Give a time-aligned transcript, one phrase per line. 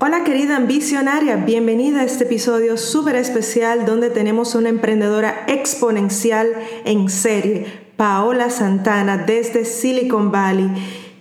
[0.00, 6.52] Hola querida ambicionaria, bienvenida a este episodio súper especial donde tenemos una emprendedora exponencial
[6.84, 7.66] en serie,
[7.96, 10.70] Paola Santana desde Silicon Valley.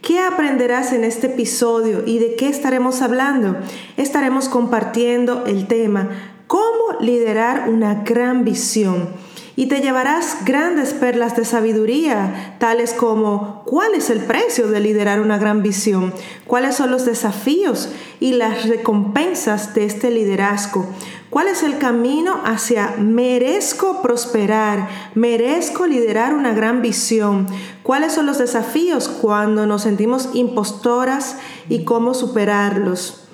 [0.04, 3.58] ¿Qué aprenderás en este episodio y de qué estaremos hablando?
[3.98, 6.12] Estaremos compartiendo el tema,
[6.46, 9.10] cómo liderar una gran visión
[9.58, 15.20] y te llevarás grandes perlas de sabiduría, tales como cuál es el precio de liderar
[15.20, 16.14] una gran visión,
[16.46, 17.90] cuáles son los desafíos
[18.20, 20.86] y las recompensas de este liderazgo,
[21.32, 27.48] cuál es el camino hacia merezco prosperar, merezco liderar una gran visión,
[27.82, 31.38] cuáles son los desafíos cuando nos sentimos impostoras
[31.68, 33.27] y cómo superarlos.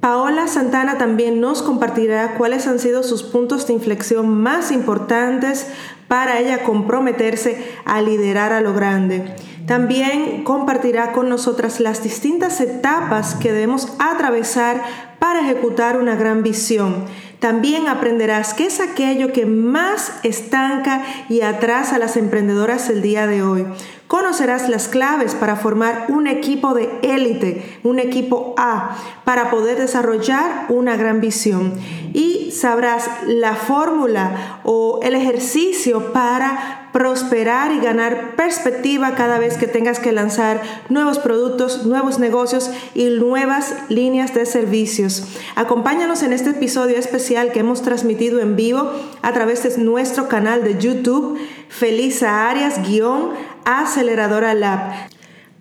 [0.00, 5.66] Paola Santana también nos compartirá cuáles han sido sus puntos de inflexión más importantes
[6.06, 9.34] para ella comprometerse a liderar a lo grande.
[9.66, 14.82] También compartirá con nosotras las distintas etapas que debemos atravesar
[15.18, 17.04] para ejecutar una gran visión.
[17.40, 23.26] También aprenderás qué es aquello que más estanca y atrasa a las emprendedoras el día
[23.26, 23.66] de hoy.
[24.06, 30.66] Conocerás las claves para formar un equipo de élite, un equipo A, para poder desarrollar
[30.68, 31.74] una gran visión.
[32.14, 39.66] Y sabrás la fórmula o el ejercicio para prosperar y ganar perspectiva cada vez que
[39.66, 45.24] tengas que lanzar nuevos productos, nuevos negocios y nuevas líneas de servicios.
[45.56, 50.64] Acompáñanos en este episodio especial que hemos transmitido en vivo a través de nuestro canal
[50.64, 53.32] de YouTube, Felisa Arias, guion
[53.66, 55.10] Aceleradora Lab.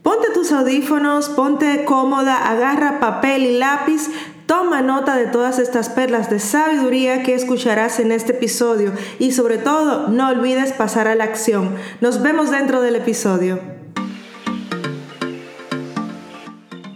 [0.04, 4.10] Ponte tus audífonos, ponte cómoda, agarra papel y lápiz,
[4.46, 9.58] Toma nota de todas estas perlas de sabiduría que escucharás en este episodio y sobre
[9.58, 11.76] todo no olvides pasar a la acción.
[12.00, 13.60] Nos vemos dentro del episodio.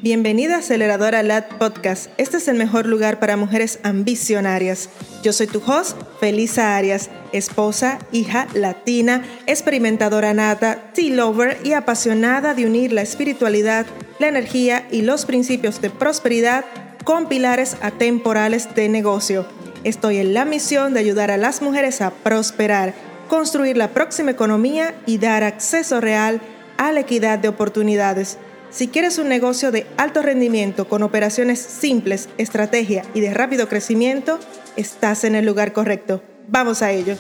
[0.03, 2.11] Bienvenida a Aceleradora LAT Podcast.
[2.17, 4.91] Este es el mejor lugar para mujeres ambicionarias.
[5.23, 12.53] Yo soy tu host, Felisa Arias, esposa, hija latina, experimentadora nata, tea lover y apasionada
[12.53, 13.87] de unir la espiritualidad,
[14.19, 16.63] la energía y los principios de prosperidad
[17.03, 19.45] con pilares atemporales de negocio.
[19.83, 22.93] Estoy en la misión de ayudar a las mujeres a prosperar,
[23.27, 26.41] construir la próxima economía y dar acceso real
[26.77, 28.37] a la equidad de oportunidades.
[28.71, 34.39] Si quieres un negocio de alto rendimiento con operaciones simples, estrategia y de rápido crecimiento,
[34.75, 36.21] estás en el lugar correcto.
[36.47, 37.15] Vamos a ello.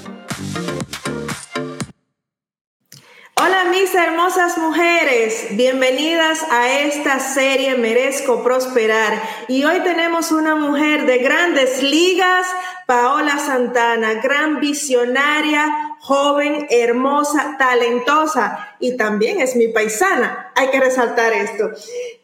[3.41, 9.13] Hola mis hermosas mujeres, bienvenidas a esta serie Merezco Prosperar.
[9.47, 12.45] Y hoy tenemos una mujer de grandes ligas,
[12.85, 20.51] Paola Santana, gran visionaria, joven, hermosa, talentosa y también es mi paisana.
[20.55, 21.69] Hay que resaltar esto.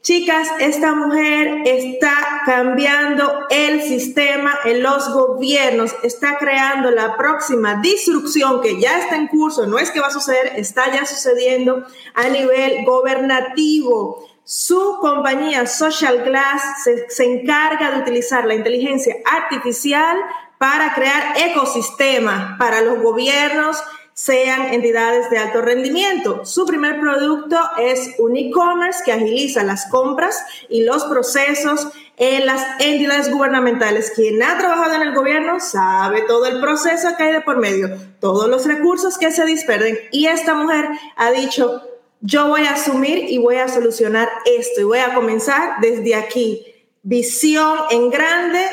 [0.01, 8.59] Chicas, esta mujer está cambiando el sistema en los gobiernos, está creando la próxima disrupción
[8.59, 11.85] que ya está en curso, no es que va a suceder, está ya sucediendo
[12.15, 14.27] a nivel gobernativo.
[14.43, 20.17] Su compañía Social Glass se, se, encarga de utilizar la inteligencia artificial
[20.65, 23.77] para crear ecosistemas para los gobiernos,
[24.13, 26.43] sean entidades de alto rendimiento.
[26.43, 32.65] Su primer producto es un e-commerce que agiliza las compras y los procesos en las
[32.79, 34.11] entidades gubernamentales.
[34.15, 37.95] Quien ha trabajado en el gobierno sabe todo el proceso que hay de por medio,
[38.19, 39.99] todos los recursos que se disperden.
[40.11, 41.83] Y esta mujer ha dicho,
[42.21, 46.65] yo voy a asumir y voy a solucionar esto y voy a comenzar desde aquí.
[47.03, 48.65] Visión en grande,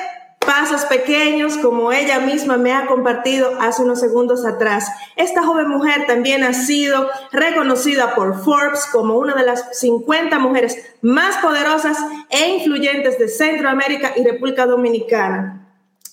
[0.46, 4.88] pasos pequeños como ella misma me ha compartido hace unos segundos atrás.
[5.16, 10.76] Esta joven mujer también ha sido reconocida por Forbes como una de las 50 mujeres
[11.00, 11.98] más poderosas
[12.30, 15.71] e influyentes de Centroamérica y República Dominicana.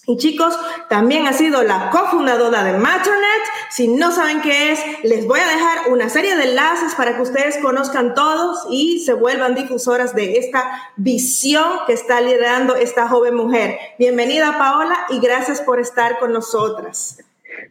[0.10, 0.58] Y chicos,
[0.90, 3.44] también ha sido la cofundadora de Matternet.
[3.70, 7.22] Si no saben qué es, les voy a dejar una serie de enlaces para que
[7.22, 13.36] ustedes conozcan todos y se vuelvan difusoras de esta visión que está liderando esta joven
[13.36, 13.78] mujer.
[14.00, 17.20] Bienvenida Paola y gracias por estar con nosotras.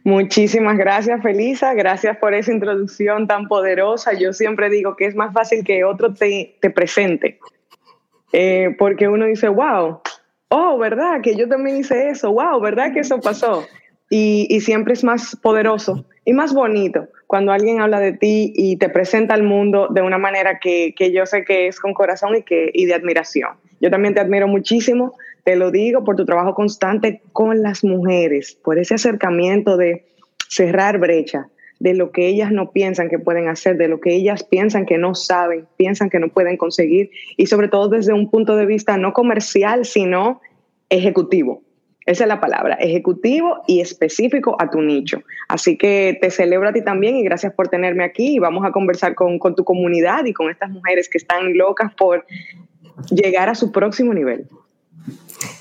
[0.05, 1.73] Muchísimas gracias, Felisa.
[1.73, 4.13] Gracias por esa introducción tan poderosa.
[4.13, 7.37] Yo siempre digo que es más fácil que otro te, te presente,
[8.31, 9.99] eh, porque uno dice, wow,
[10.49, 11.21] oh, ¿verdad?
[11.21, 13.65] Que yo también hice eso, wow, ¿verdad que eso pasó?
[14.11, 18.89] Y, siempre es más poderoso y más bonito cuando alguien habla de ti y te
[18.89, 22.71] presenta al mundo de una manera que, yo sé que es con corazón y, que,
[22.73, 23.51] y de admiración.
[23.79, 25.13] Yo también te admiro muchísimo,
[25.43, 30.05] te lo digo, por tu trabajo constante con las mujeres, por ese acercamiento de
[30.47, 31.47] cerrar brecha,
[31.79, 34.97] de lo que ellas no piensan que pueden hacer, de lo que ellas piensan que
[34.97, 38.97] no saben, piensan que no pueden conseguir y sobre todo desde un punto de vista
[38.97, 40.41] no comercial, sino
[40.89, 41.63] ejecutivo.
[42.05, 45.21] Esa es la palabra, ejecutivo y específico a tu nicho.
[45.47, 48.71] Así que te celebro a ti también y gracias por tenerme aquí y vamos a
[48.71, 52.25] conversar con, con tu comunidad y con estas mujeres que están locas por
[53.11, 54.47] llegar a su próximo nivel.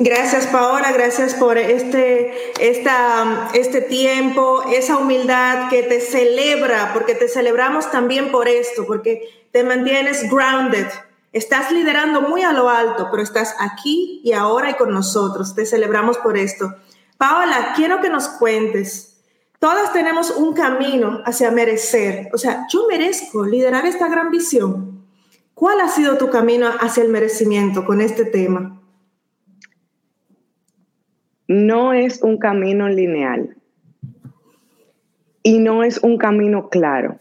[0.00, 7.28] Gracias Paola, gracias por este, esta, este tiempo, esa humildad que te celebra, porque te
[7.28, 10.86] celebramos también por esto, porque te mantienes grounded,
[11.32, 15.54] Estás liderando muy a lo alto, pero estás aquí y ahora y con nosotros.
[15.54, 16.74] Te celebramos por esto.
[17.18, 19.18] Paola, quiero que nos cuentes.
[19.58, 22.30] Todas tenemos un camino hacia merecer.
[22.32, 25.04] O sea, yo merezco liderar esta gran visión.
[25.52, 28.77] ¿Cuál ha sido tu camino hacia el merecimiento con este tema?
[31.48, 33.56] No es un camino lineal
[35.42, 37.18] y no es un camino claro.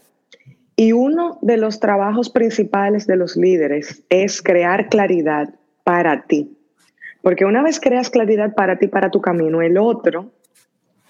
[0.76, 6.56] Y uno de los trabajos principales de los líderes es crear claridad para ti.
[7.22, 10.30] Porque una vez creas claridad para ti, para tu camino, el otro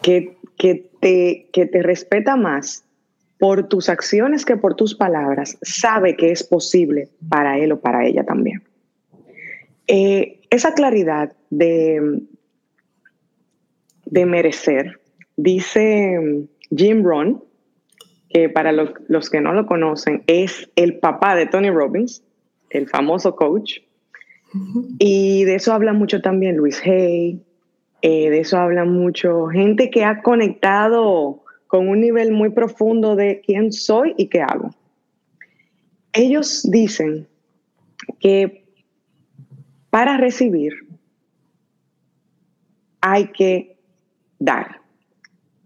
[0.01, 2.85] que, que, te, que te respeta más
[3.39, 8.07] por tus acciones que por tus palabras, sabe que es posible para él o para
[8.07, 8.63] ella también.
[9.87, 12.23] Eh, esa claridad de,
[14.11, 15.01] de merecer,
[15.37, 17.43] dice Jim Rohn,
[18.31, 22.23] que para los que no lo conocen es el papá de Tony Robbins,
[22.71, 23.81] el famoso coach.
[24.99, 27.43] Y de eso habla mucho también Luis Hay,
[28.01, 33.43] eh, de eso habla mucho gente que ha conectado con un nivel muy profundo de
[33.45, 34.71] quién soy y qué hago.
[36.15, 37.27] Ellos dicen
[38.21, 38.65] que
[39.91, 40.73] para recibir
[43.01, 43.78] hay que
[44.39, 44.79] dar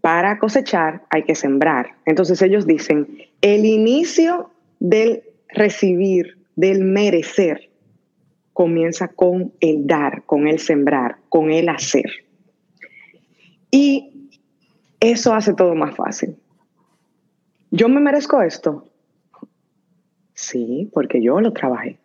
[0.03, 1.95] para cosechar hay que sembrar.
[2.05, 3.07] Entonces ellos dicen,
[3.39, 7.69] el inicio del recibir, del merecer,
[8.51, 12.11] comienza con el dar, con el sembrar, con el hacer.
[13.71, 14.29] Y
[14.99, 16.35] eso hace todo más fácil.
[17.71, 18.85] ¿Yo me merezco esto?
[20.33, 21.97] Sí, porque yo lo trabajé,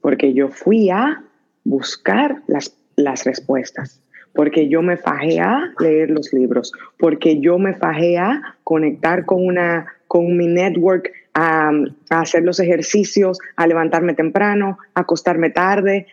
[0.00, 1.22] porque yo fui a
[1.62, 4.00] buscar las, las respuestas
[4.34, 5.40] porque yo me fajé
[5.80, 8.18] leer los libros, porque yo me fajé
[8.64, 11.70] conectar con, una, con mi network, a,
[12.10, 16.06] a hacer los ejercicios, a levantarme temprano, a acostarme tarde,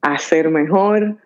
[0.00, 1.16] a ser mejor,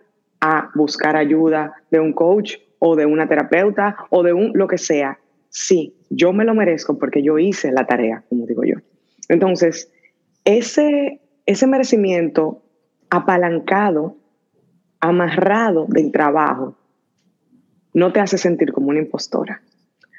[0.41, 4.79] a buscar ayuda de un coach o de una terapeuta o de un lo que
[4.79, 5.19] sea.
[5.49, 8.77] Sí, yo me lo merezco porque yo hice la tarea, como digo yo.
[9.29, 9.91] Entonces,
[10.45, 12.63] ese, ese merecimiento
[13.11, 14.17] apalancado
[15.09, 16.77] amarrado del trabajo
[17.97, 19.63] no te hace sentir como una impostora.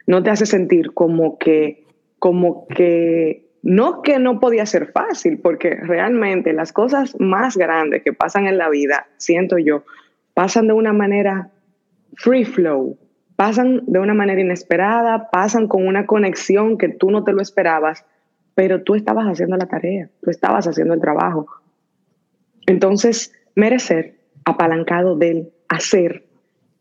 [0.08, 1.86] No te hace sentir como que,
[2.18, 8.14] como que, no que no podía ser fácil, porque realmente las cosas más grandes que
[8.14, 9.84] pasan en la vida, siento yo,
[10.34, 11.52] pasan de una manera
[12.16, 12.98] free flow,
[13.36, 18.06] pasan de una manera inesperada, pasan con una conexión que tú no te lo esperabas,
[18.56, 21.46] pero tú estabas haciendo la tarea, tú estabas haciendo el trabajo.
[22.66, 24.17] Entonces, merecer
[24.48, 26.24] apalancado del hacer,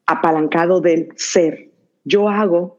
[0.06, 1.70] apalancado del ser.
[2.04, 2.78] Yo hago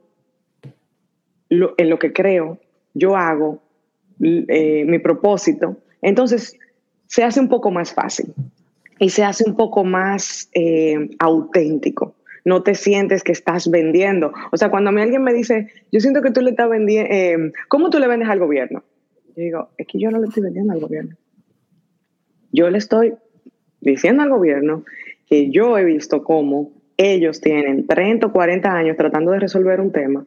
[1.50, 2.58] en lo que creo,
[2.94, 3.62] yo hago
[4.22, 5.76] eh, mi propósito.
[6.02, 6.58] Entonces,
[7.06, 8.34] se hace un poco más fácil
[8.98, 12.16] y se hace un poco más eh, auténtico.
[12.46, 14.32] No te sientes que estás vendiendo.
[14.54, 17.14] O sea, cuando a mí alguien me dice, yo siento que tú le estás vendiendo,
[17.14, 18.86] eh, ¿cómo tú le vendes al gobierno?
[19.36, 21.18] Yo digo, es que yo no le estoy vendiendo al gobierno.
[22.54, 23.16] Yo le estoy
[23.92, 24.84] diciendo al gobierno
[25.26, 29.92] que yo he visto cómo ellos tienen 30 o 40 años tratando de resolver un
[29.92, 30.26] tema.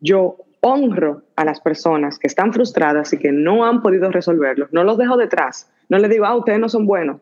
[0.00, 4.68] Yo honro a las personas que están frustradas y que no han podido resolverlo.
[4.72, 5.70] No los dejo detrás.
[5.88, 7.20] No les digo, ah, ustedes no son buenos.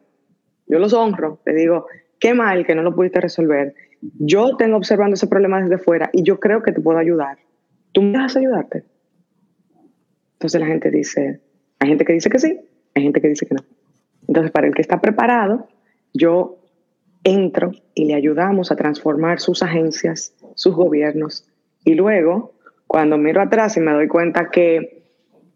[0.67, 1.41] Yo los honro.
[1.45, 1.87] Les digo,
[2.19, 3.75] qué mal que no lo pudiste resolver.
[4.01, 7.39] Yo tengo observando ese problema desde fuera y yo creo que te puedo ayudar.
[7.93, 8.85] ¿Tú me a ayudarte?
[10.35, 11.41] Entonces la gente dice,
[11.79, 12.61] hay gente que dice que sí,
[12.95, 13.63] hay gente que dice que no.
[14.29, 15.69] Entonces, para el que está preparado,
[16.13, 16.59] yo
[17.25, 21.47] entro y le ayudamos a transformar sus agencias, sus gobiernos.
[21.85, 22.53] Y luego,
[22.87, 25.03] cuando miro atrás y me doy cuenta que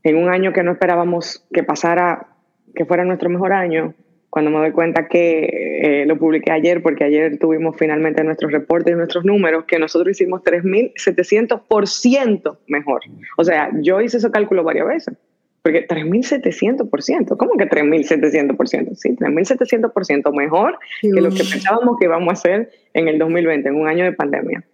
[0.02, 2.28] en un año que no esperábamos que pasara,
[2.75, 3.94] que fuera nuestro mejor año,
[4.30, 8.92] cuando me doy cuenta que eh, lo publiqué ayer, porque ayer tuvimos finalmente nuestros reportes
[8.92, 13.00] y nuestros números, que nosotros hicimos 3.700% mejor.
[13.38, 15.16] O sea, yo hice ese cálculo varias veces.
[15.62, 18.94] Porque 3.700%, ¿cómo que 3.700%?
[18.94, 23.74] Sí, 3.700% mejor que lo que pensábamos que íbamos a hacer en el 2020, en
[23.74, 24.64] un año de pandemia.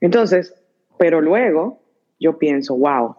[0.00, 0.54] Entonces,
[0.98, 1.80] pero luego
[2.18, 3.14] yo pienso, wow,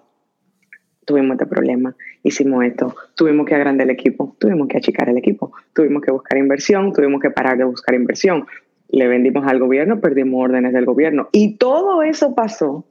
[1.05, 5.51] tuvimos este problema, hicimos esto, tuvimos que agrandar el equipo, tuvimos que achicar el equipo,
[5.73, 8.45] tuvimos que buscar inversión, tuvimos que parar de buscar inversión,
[8.89, 11.29] le vendimos al gobierno, perdimos órdenes del gobierno.
[11.31, 12.85] Y todo eso pasó.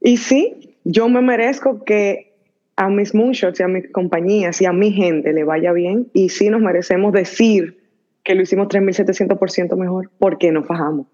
[0.00, 2.34] Y sí, yo me merezco que
[2.76, 6.08] a mis moonshots y a mis compañías y a mi gente le vaya bien.
[6.12, 7.82] Y sí nos merecemos decir
[8.22, 11.06] que lo hicimos 3.700% mejor porque nos fajamos.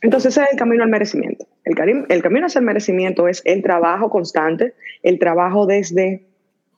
[0.00, 1.46] Entonces ese es el camino al merecimiento.
[1.64, 6.26] El, el camino hacia el merecimiento es el trabajo constante, el trabajo desde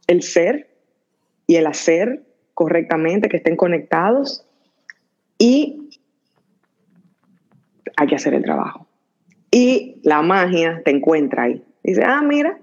[0.06, 0.70] el ser
[1.46, 2.22] y el hacer
[2.54, 4.46] correctamente, que estén conectados
[5.38, 5.90] y
[7.96, 8.89] hay que hacer el trabajo.
[9.50, 11.64] Y la magia te encuentra ahí.
[11.82, 12.58] Dice, ah, mira,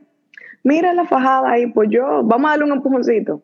[0.63, 3.41] mira la fajada ahí, pues yo, vamos a darle un empujoncito.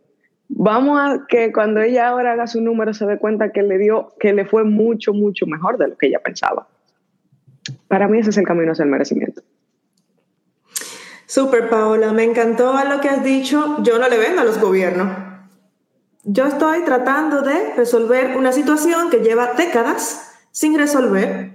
[0.49, 4.13] Vamos a que cuando ella ahora haga su número se dé cuenta que le dio,
[4.19, 6.67] que le fue mucho, mucho mejor de lo que ella pensaba.
[7.87, 9.41] Para mí ese es el camino hacia el merecimiento.
[11.25, 13.77] Super, Paola, me encantó lo que has dicho.
[13.81, 15.07] Yo no le vendo a los gobiernos.
[16.23, 21.52] Yo estoy tratando de resolver una situación que lleva décadas sin resolver.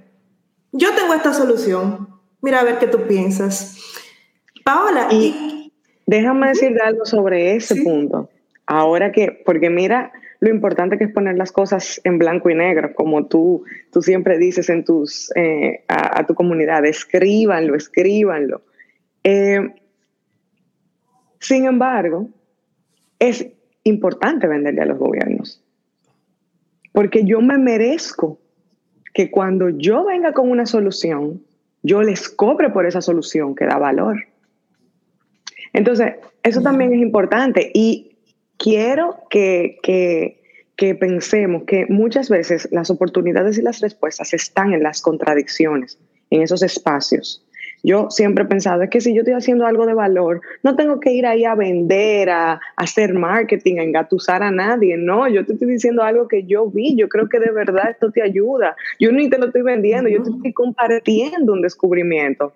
[0.73, 2.09] Yo tengo esta solución.
[2.41, 3.77] Mira a ver qué tú piensas.
[4.65, 5.73] Paola, y,
[6.07, 8.31] déjame decirte algo sobre ese punto.
[8.67, 12.95] Ahora que, porque mira, lo importante que es poner las cosas en blanco y negro,
[12.95, 18.63] como tú, tú siempre dices en tus, eh, a, tu comunidad, escríbanlo, escríbanlo.
[19.25, 19.75] Eh,
[21.41, 22.29] sin embargo,
[23.19, 23.47] es
[23.83, 25.65] importante venderle a los gobiernos,
[26.93, 28.39] porque yo me merezco
[29.15, 31.43] que cuando yo venga con una solución,
[31.83, 34.27] yo les cobre por esa solución que da valor.
[35.73, 38.17] Entonces, eso también es importante y
[38.57, 45.03] quiero que, que, pensemos que muchas veces las oportunidades y las respuestas están en las
[45.03, 45.99] contradicciones,
[46.31, 47.45] en esos espacios.
[47.83, 50.99] Yo siempre he pensado, es que si yo estoy haciendo algo de valor, no tengo
[51.01, 54.97] que ir ahí a vender, a, hacer marketing, a engatusar a nadie.
[54.97, 58.11] No, yo te estoy diciendo algo que yo vi, yo creo que de verdad esto
[58.11, 58.77] te ayuda.
[58.99, 62.53] Yo ni te lo estoy vendiendo, yo te estoy compartiendo un descubrimiento.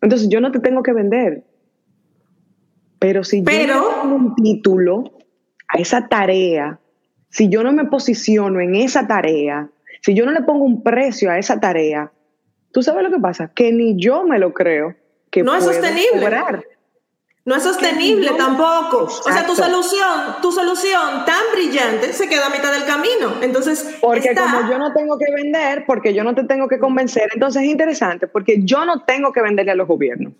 [0.00, 1.44] Entonces yo no te tengo que vender.
[2.98, 5.04] Pero si yo tengo un título,
[5.68, 6.78] a esa tarea,
[7.28, 9.68] si yo no me posiciono en esa tarea,
[10.02, 12.12] si yo no le pongo un precio a esa tarea,
[12.74, 14.94] tú sabes lo que pasa, que ni yo me lo creo
[15.30, 16.28] que no es sostenible.
[17.46, 19.04] No es sostenible tampoco.
[19.04, 23.34] O sea, tu solución, tu solución tan brillante se queda a mitad del camino.
[23.42, 27.28] Entonces, porque como yo no tengo que vender, porque yo no te tengo que convencer,
[27.34, 30.32] entonces es interesante, porque yo no tengo que venderle a los gobiernos,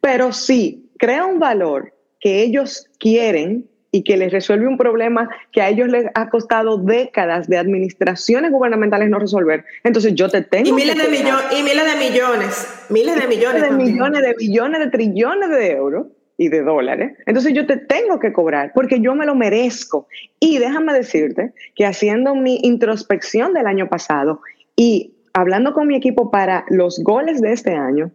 [0.00, 5.60] pero sí crea un valor que ellos quieren y que les resuelve un problema que
[5.60, 9.66] a ellos les ha costado décadas de administraciones gubernamentales no resolver.
[9.84, 10.70] Entonces yo te tengo...
[10.70, 13.62] Y miles, de, millones, y miles de millones, miles de millones.
[13.62, 16.06] De millones, de billones, de trillones de euros
[16.38, 17.12] y de dólares.
[17.26, 20.08] Entonces yo te tengo que cobrar porque yo me lo merezco.
[20.40, 24.40] Y déjame decirte que haciendo mi introspección del año pasado
[24.74, 28.10] y hablando con mi equipo para los goles de este año,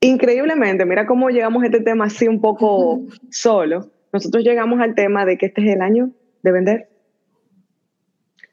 [0.00, 5.24] increíblemente, mira cómo llegamos a este tema así un poco solo nosotros llegamos al tema
[5.24, 6.10] de que este es el año
[6.42, 6.88] de vender.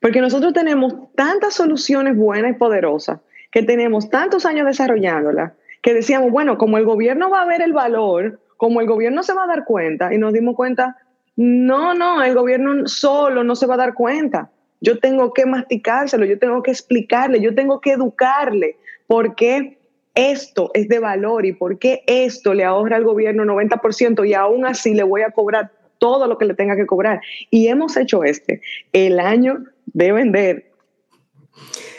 [0.01, 6.31] Porque nosotros tenemos tantas soluciones buenas y poderosas, que tenemos tantos años desarrollándolas, que decíamos,
[6.31, 9.47] bueno, como el gobierno va a ver el valor, como el gobierno se va a
[9.47, 10.97] dar cuenta, y nos dimos cuenta,
[11.35, 14.49] no, no, el gobierno solo no se va a dar cuenta.
[14.81, 19.77] Yo tengo que masticárselo, yo tengo que explicarle, yo tengo que educarle, porque
[20.15, 24.65] esto es de valor y por qué esto le ahorra al gobierno 90% y aún
[24.65, 27.21] así le voy a cobrar todo lo que le tenga que cobrar.
[27.49, 30.71] Y hemos hecho este, el año de vender.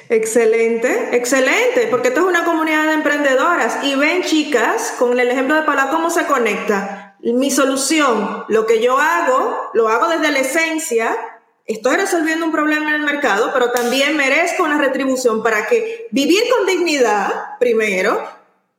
[0.09, 5.57] Excelente, excelente, porque esto es una comunidad de emprendedoras y ven chicas, con el ejemplo
[5.57, 7.17] de Paula, cómo se conecta.
[7.21, 11.17] Mi solución, lo que yo hago, lo hago desde la esencia,
[11.65, 16.43] estoy resolviendo un problema en el mercado, pero también merezco una retribución para que vivir
[16.51, 18.23] con dignidad primero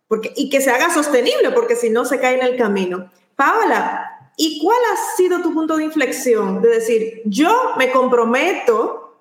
[0.08, 3.10] porque, y que se haga sostenible, porque si no se cae en el camino.
[3.36, 9.18] Paola, ¿y cuál ha sido tu punto de inflexión de decir, yo me comprometo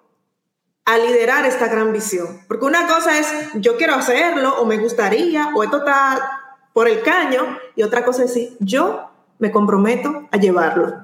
[0.84, 2.44] a liderar esta gran visión?
[2.46, 6.40] Porque una cosa es, yo quiero hacerlo, o me gustaría, o esto está
[6.74, 11.03] por el caño, y otra cosa es decir, yo me comprometo a llevarlo.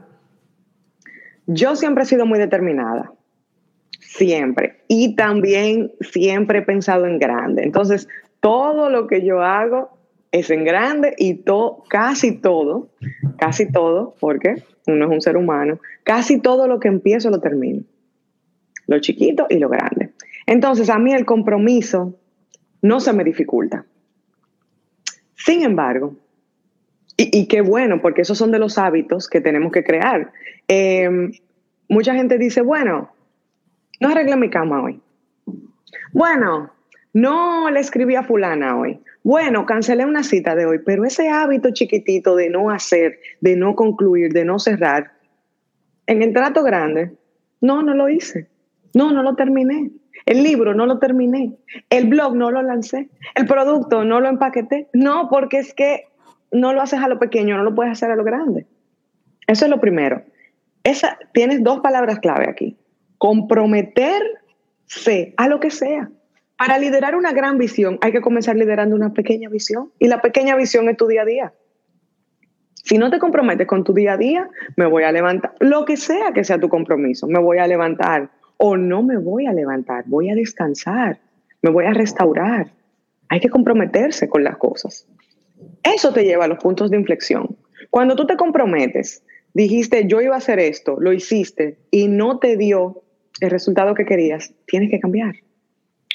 [1.53, 3.13] Yo siempre he sido muy determinada,
[3.99, 4.85] siempre.
[4.87, 7.65] Y también siempre he pensado en grande.
[7.65, 8.07] Entonces,
[8.39, 9.91] todo lo que yo hago
[10.31, 11.43] es en grande y
[11.89, 12.91] casi todo,
[13.37, 17.83] casi todo, porque uno es un ser humano, casi todo lo que empiezo lo termino.
[18.87, 20.11] Lo chiquito y lo grande.
[20.47, 22.15] Entonces, a mí el compromiso
[22.81, 23.85] no se me dificulta.
[25.35, 26.15] Sin embargo,
[27.23, 30.33] y, qué bueno, porque esos son de los hábitos que tenemos que crear.
[30.69, 31.33] Em,
[31.89, 33.13] mucha gente dice, bueno,
[34.01, 35.01] no arreglé mi cama hoy.
[36.13, 36.73] Bueno,
[37.13, 39.01] no le escribí a fulana hoy.
[39.23, 43.75] Bueno, cancelé una cita de hoy, pero ese hábito chiquitito de no hacer, de no
[43.75, 45.13] concluir, de no cerrar,
[46.07, 47.13] en el trato grande,
[47.61, 48.49] no, no lo hice.
[48.95, 49.91] No, no lo terminé.
[50.27, 51.57] El libro no lo terminé.
[51.91, 53.09] El blog no lo lancé.
[53.35, 54.89] El producto no lo empaqueté.
[54.93, 56.10] No, porque es que
[56.53, 58.67] no lo haces a lo pequeño, no lo puedes hacer a lo grande.
[59.47, 60.23] Eso es lo primero.
[60.85, 62.79] Esa, tienes dos palabras clave aquí.
[63.19, 66.11] Comprometerse a lo que sea.
[66.57, 69.93] Para liderar una gran visión hay que comenzar liderando una pequeña visión.
[69.99, 71.53] Y la pequeña visión es tu día a día.
[72.75, 75.55] Si no te comprometes con tu día a día, me voy a levantar.
[75.61, 79.47] Lo que sea que sea tu compromiso, me voy a levantar o no me voy
[79.47, 81.19] a levantar, voy a descansar,
[81.63, 82.73] me voy a restaurar.
[83.29, 85.07] Hay que comprometerse con las cosas.
[85.83, 87.57] Eso te lleva a los puntos de inflexión.
[87.91, 89.23] Cuando tú te comprometes,
[89.55, 93.03] dijiste yo iba a hacer esto, lo hiciste y no te dio
[93.41, 95.35] el resultado que querías, tienes que cambiar.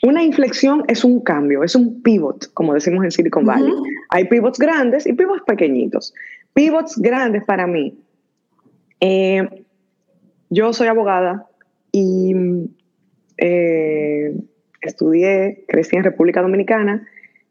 [0.04, 3.74] Una inflexión es un cambio, es un pivot, como decimos en Silicon Valley.
[4.10, 6.14] Hay pivots grandes y pivots pequeñitos.
[6.54, 7.98] Pivots grandes para mí.
[9.00, 9.66] Eh,
[10.50, 11.48] yo soy abogada,
[11.96, 12.34] y
[13.38, 14.36] eh,
[14.82, 17.08] estudié, crecí en República Dominicana.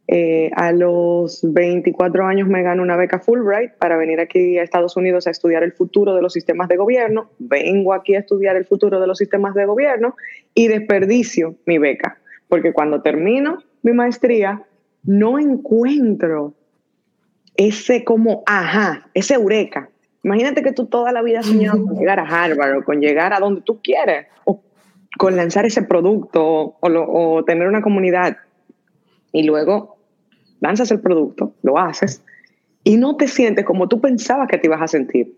[0.07, 4.97] Eh, a los 24 años me gano una beca Fulbright para venir aquí a Estados
[4.97, 7.31] Unidos a estudiar el futuro de los sistemas de gobierno.
[7.39, 10.15] Vengo aquí a estudiar el futuro de los sistemas de gobierno
[10.55, 12.19] y desperdicio mi beca,
[12.49, 14.63] porque cuando termino mi maestría
[15.05, 16.55] no encuentro
[17.57, 19.89] ese como, ajá, ese eureka,
[20.25, 23.35] Imagínate que tú toda la vida has soñado con llegar a Harvard o con llegar
[23.35, 24.63] a donde tú quieres, o
[25.19, 28.39] con lanzar ese producto o, tener una comunidad.
[29.33, 29.94] Y luego
[30.65, 32.23] lanzas el producto, lo haces,
[32.85, 35.37] y no te sientes como tú pensabas que te ibas a sentir.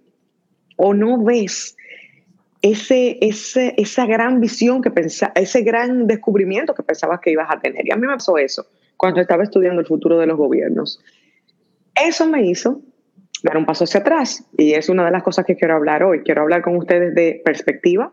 [0.76, 1.76] O no ves
[2.62, 7.59] ese, ese, esa gran visión que pensaba, ese gran descubrimiento que pensabas que ibas a
[7.59, 7.85] tener.
[7.85, 11.03] Y a mí me pasó eso cuando estaba estudiando el futuro de los gobiernos.
[11.94, 12.83] Eso me hizo
[13.42, 14.44] dar un paso hacia atrás.
[14.57, 16.20] Y es una de las cosas que quiero hablar hoy.
[16.20, 18.12] Quiero hablar con ustedes de perspectiva,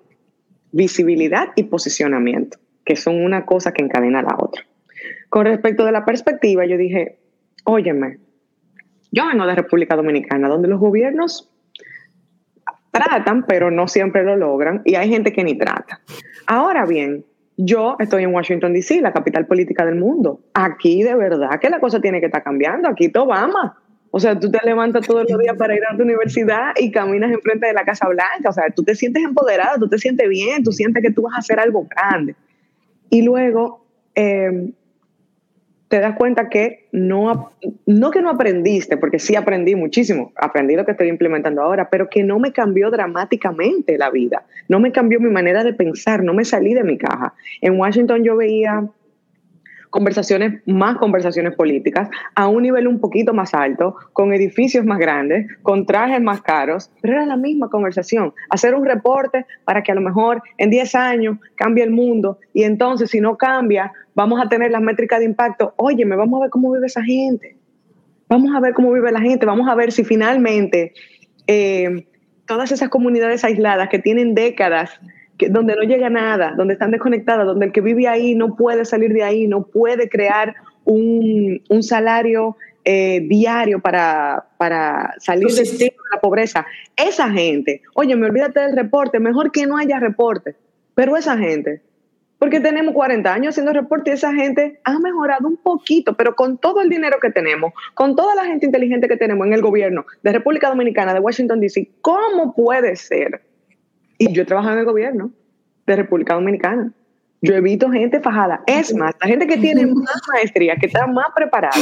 [0.72, 4.64] visibilidad y posicionamiento, que son una cosa que encadena a la otra.
[5.34, 7.18] Con respecto de la perspectiva, yo dije,
[7.64, 8.20] óyeme,
[9.12, 11.52] yo vengo de República Dominicana, donde los gobiernos
[12.92, 16.02] tratan, pero no siempre lo logran, y hay gente que ni trata.
[16.46, 17.26] Ahora bien,
[17.58, 20.40] yo estoy en Washington, D.C., la capital política del mundo.
[20.54, 22.88] Aquí de verdad que la cosa tiene que estar cambiando.
[22.88, 23.76] Aquí Obama
[24.12, 27.32] o sea, tú te levantas todos los días para ir a tu universidad y caminas
[27.32, 28.50] enfrente de la Casa Blanca.
[28.50, 31.34] O sea, tú te sientes empoderada, tú te sientes bien, tú sientes que tú vas
[31.34, 32.36] a hacer algo grande.
[33.10, 34.74] Y luego em,
[35.94, 37.52] te das cuenta que no,
[37.86, 42.10] no que no aprendiste, porque sí aprendí muchísimo, aprendí lo que estoy implementando ahora, pero
[42.10, 46.34] que no me cambió dramáticamente la vida, no me cambió mi manera de pensar, no
[46.34, 47.36] me salí de mi caja.
[47.62, 48.88] En Washington yo veía
[49.94, 55.46] conversaciones, más conversaciones políticas, a un nivel un poquito más alto, con edificios más grandes,
[55.62, 58.34] con trajes más caros, pero era la misma conversación.
[58.50, 62.64] Hacer un reporte para que a lo mejor en 10 años cambie el mundo y
[62.64, 65.76] entonces si no cambia, vamos a tener las métricas de impacto.
[65.78, 67.56] Oye, me vamos a ver cómo vive esa gente.
[68.28, 70.94] Vamos a ver cómo vive la gente, vamos a ver si finalmente
[71.46, 72.08] eh,
[72.48, 75.00] todas esas comunidades aisladas que tienen décadas
[75.50, 79.14] donde no llega nada, donde están desconectadas, donde el que vive ahí no puede salir
[79.14, 86.66] de ahí, no puede crear un, salario eh, diario para, para salir de la pobreza.
[86.96, 90.56] Esa gente, oye, me olvídate del reporte, mejor que no haya reporte,
[90.96, 91.82] pero esa gente,
[92.38, 96.58] porque tenemos 40 años haciendo reporte y esa gente ha mejorado un poquito, pero con
[96.58, 100.06] todo el dinero que tenemos, con toda la gente inteligente que tenemos en el gobierno
[100.24, 103.42] de República Dominicana, de Washington, D.C., ¿cómo puede ser?
[104.24, 105.32] Y yo he trabajado en el gobierno
[105.86, 106.94] de República Dominicana.
[107.42, 108.64] Yo he visto gente fajada.
[108.68, 111.76] Es más, la gente que tiene más maestría, que está más preparada,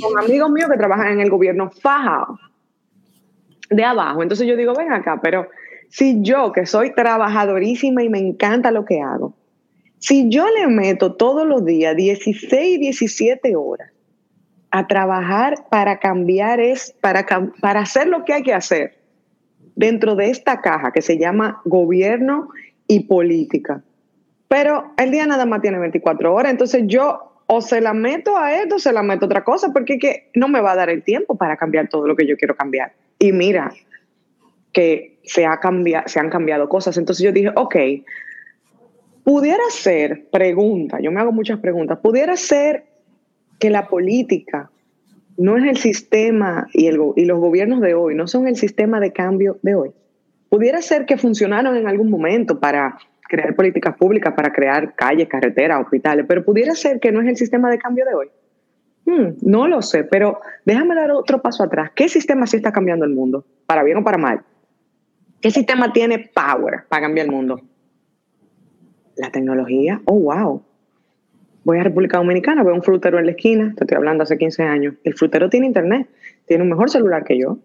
[0.00, 2.38] con amigos míos que trabajan en el gobierno fajado
[3.70, 4.22] de abajo.
[4.22, 5.48] Entonces yo digo, ven acá, pero
[5.88, 9.34] si yo, que soy trabajadorísima y me encanta lo que hago,
[9.98, 13.90] si yo le meto todos los días 16, 17 horas
[14.70, 17.26] a trabajar para cambiar, es, para,
[17.60, 18.99] para hacer lo que hay que hacer,
[19.80, 22.50] dentro de esta caja que se llama gobierno
[22.86, 23.82] y política.
[24.46, 28.54] Pero el día nada más tiene 24 horas, entonces yo o se la meto a
[28.60, 30.90] esto o se la meto a otra cosa, porque que no me va a dar
[30.90, 32.92] el tiempo para cambiar todo lo que yo quiero cambiar.
[33.18, 33.72] Y mira,
[34.72, 36.98] que se, ha cambiado, se han cambiado cosas.
[36.98, 37.76] Entonces yo dije, ok,
[39.24, 42.84] pudiera ser, pregunta, yo me hago muchas preguntas, pudiera ser
[43.58, 44.70] que la política
[45.40, 49.00] no es el sistema y, el, y los gobiernos de hoy, no son el sistema
[49.00, 49.90] de cambio de hoy.
[50.50, 55.80] Pudiera ser que funcionaron en algún momento para crear políticas públicas, para crear calles, carreteras,
[55.80, 58.30] hospitales, pero pudiera ser que no es el sistema de cambio de hoy.
[59.06, 61.90] Hmm, no lo sé, pero déjame dar otro paso atrás.
[61.94, 63.46] ¿Qué sistema sí está cambiando el mundo?
[63.64, 64.42] ¿Para bien o para mal?
[65.40, 67.62] ¿Qué sistema tiene power para cambiar el mundo?
[69.16, 70.02] La tecnología.
[70.04, 70.62] Oh, wow
[71.64, 74.62] voy a República Dominicana, veo un frutero en la esquina, te estoy hablando hace 15
[74.62, 76.08] años, el frutero tiene internet,
[76.46, 77.58] tiene un mejor celular que yo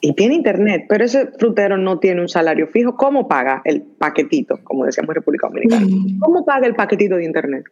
[0.00, 2.96] y tiene internet, pero ese frutero no tiene un salario fijo.
[2.96, 5.86] ¿Cómo paga el paquetito, como decíamos en República Dominicana?
[5.86, 6.18] Mm.
[6.18, 7.66] ¿Cómo paga el paquetito de internet?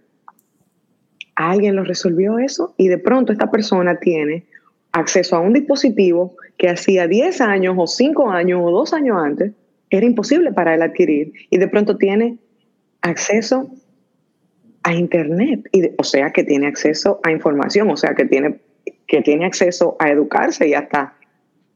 [1.35, 4.45] Alguien lo resolvió eso y de pronto esta persona tiene
[4.93, 9.53] acceso a un dispositivo que hacía 10 años o 5 años o 2 años antes
[9.91, 12.39] era imposible para él adquirir y de pronto tiene
[13.03, 13.71] acceso
[14.83, 18.61] a Internet, y, o sea que tiene acceso a información, o sea que tiene,
[19.07, 21.15] que tiene acceso a educarse y hasta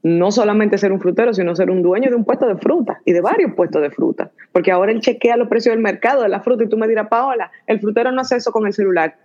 [0.05, 3.11] no solamente ser un frutero, sino ser un dueño de un puesto de fruta y
[3.11, 4.31] de varios puestos de fruta.
[4.51, 7.07] Porque ahora él chequea los precios del mercado de la fruta y tú me dirás,
[7.07, 9.17] Paola, el frutero no hace eso con el celular,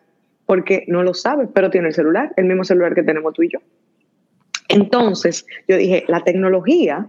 [0.46, 3.50] porque no lo sabe, pero tiene el celular, el mismo celular que tenemos tú y
[3.50, 3.58] yo.
[4.68, 7.06] Entonces, yo dije, la tecnología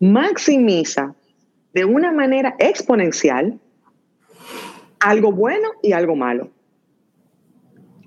[0.00, 1.14] maximiza
[1.74, 3.60] de una manera exponencial
[5.00, 6.50] algo bueno y algo malo.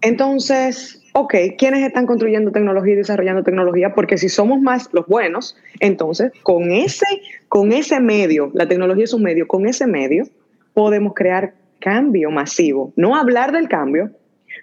[0.02, 3.94] Entonces, ok, ¿quiénes están construyendo tecnología y desarrollando tecnología?
[3.94, 7.06] Porque si somos más los buenos, entonces con ese,
[7.48, 10.26] con ese medio, la tecnología es un medio, con ese medio
[10.74, 12.94] podemos crear cambio masivo.
[12.96, 14.12] No hablar del cambio,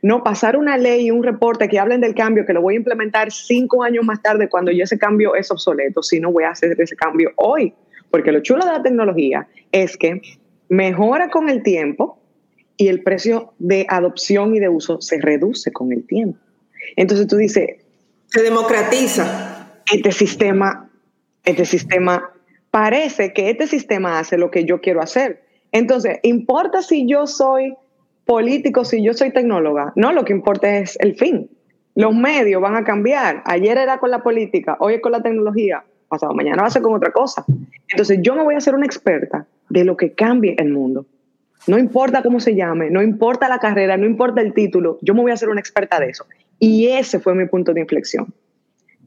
[0.03, 2.79] no pasar una ley y un reporte que hablen del cambio, que lo voy a
[2.79, 6.81] implementar cinco años más tarde cuando ya ese cambio es obsoleto, sino voy a hacer
[6.81, 7.75] ese cambio hoy.
[8.11, 10.21] Porque lo chulo de la tecnología es que
[10.69, 12.19] mejora con el tiempo
[12.77, 16.39] y el precio de adopción y de uso se reduce con el tiempo.
[16.97, 17.85] Entonces tú dices...
[18.27, 19.53] Se democratiza.
[19.93, 20.91] Este sistema,
[21.45, 22.33] este sistema,
[22.71, 25.45] parece que este sistema hace lo que yo quiero hacer.
[25.71, 27.75] Entonces, ¿importa si yo soy
[28.25, 29.93] político, si yo soy tecnóloga?
[29.95, 31.49] No, lo que importa es el fin.
[31.95, 33.43] Los medios van a cambiar.
[33.47, 36.83] Ayer era con la política, hoy es con la tecnología, pasado mañana va a ser
[36.83, 37.45] con otra cosa.
[37.89, 41.07] Entonces, yo me voy a hacer una experta de lo que cambie el mundo.
[41.67, 45.23] No importa cómo se llame, no importa la carrera, no importa el título, yo me
[45.23, 46.27] voy a hacer una experta de eso.
[46.59, 48.33] Y ese fue mi punto de inflexión.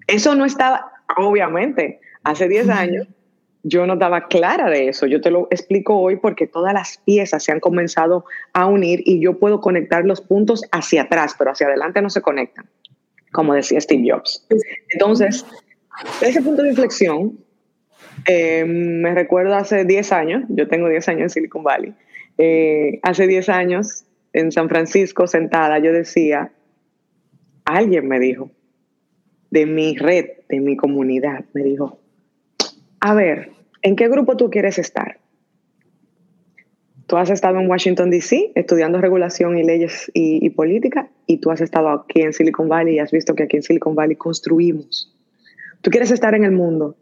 [0.07, 3.07] Eso no estaba, obviamente, hace 10 años
[3.63, 5.05] yo no estaba clara de eso.
[5.05, 9.19] Yo te lo explico hoy porque todas las piezas se han comenzado a unir y
[9.21, 12.69] yo puedo conectar los puntos hacia atrás, pero hacia adelante no se conectan,
[13.31, 14.47] como decía Steve Jobs.
[14.93, 15.45] Entonces,
[16.21, 17.37] ese punto de inflexión,
[18.25, 21.93] eh, me recuerdo hace 10 años, yo tengo 10 años en Silicon Valley,
[22.37, 26.51] eh, hace 10 años en San Francisco sentada, yo decía,
[27.65, 28.51] alguien me dijo,
[29.51, 31.99] de mi red, de mi comunidad, me dijo,
[32.99, 35.19] a ver, ¿en qué grupo tú quieres estar?
[37.07, 41.49] Tú has estado en Washington, D.C., estudiando regulación y leyes y, y, política, y tú
[41.49, 45.11] has estado aquí en Silicon Valley y has visto que aquí en Silicon Valley construimos.
[45.81, 46.95] Tú quieres estar en el mundo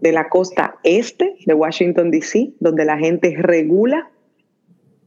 [0.00, 4.10] de la costa este de Washington, D.C., donde la gente regula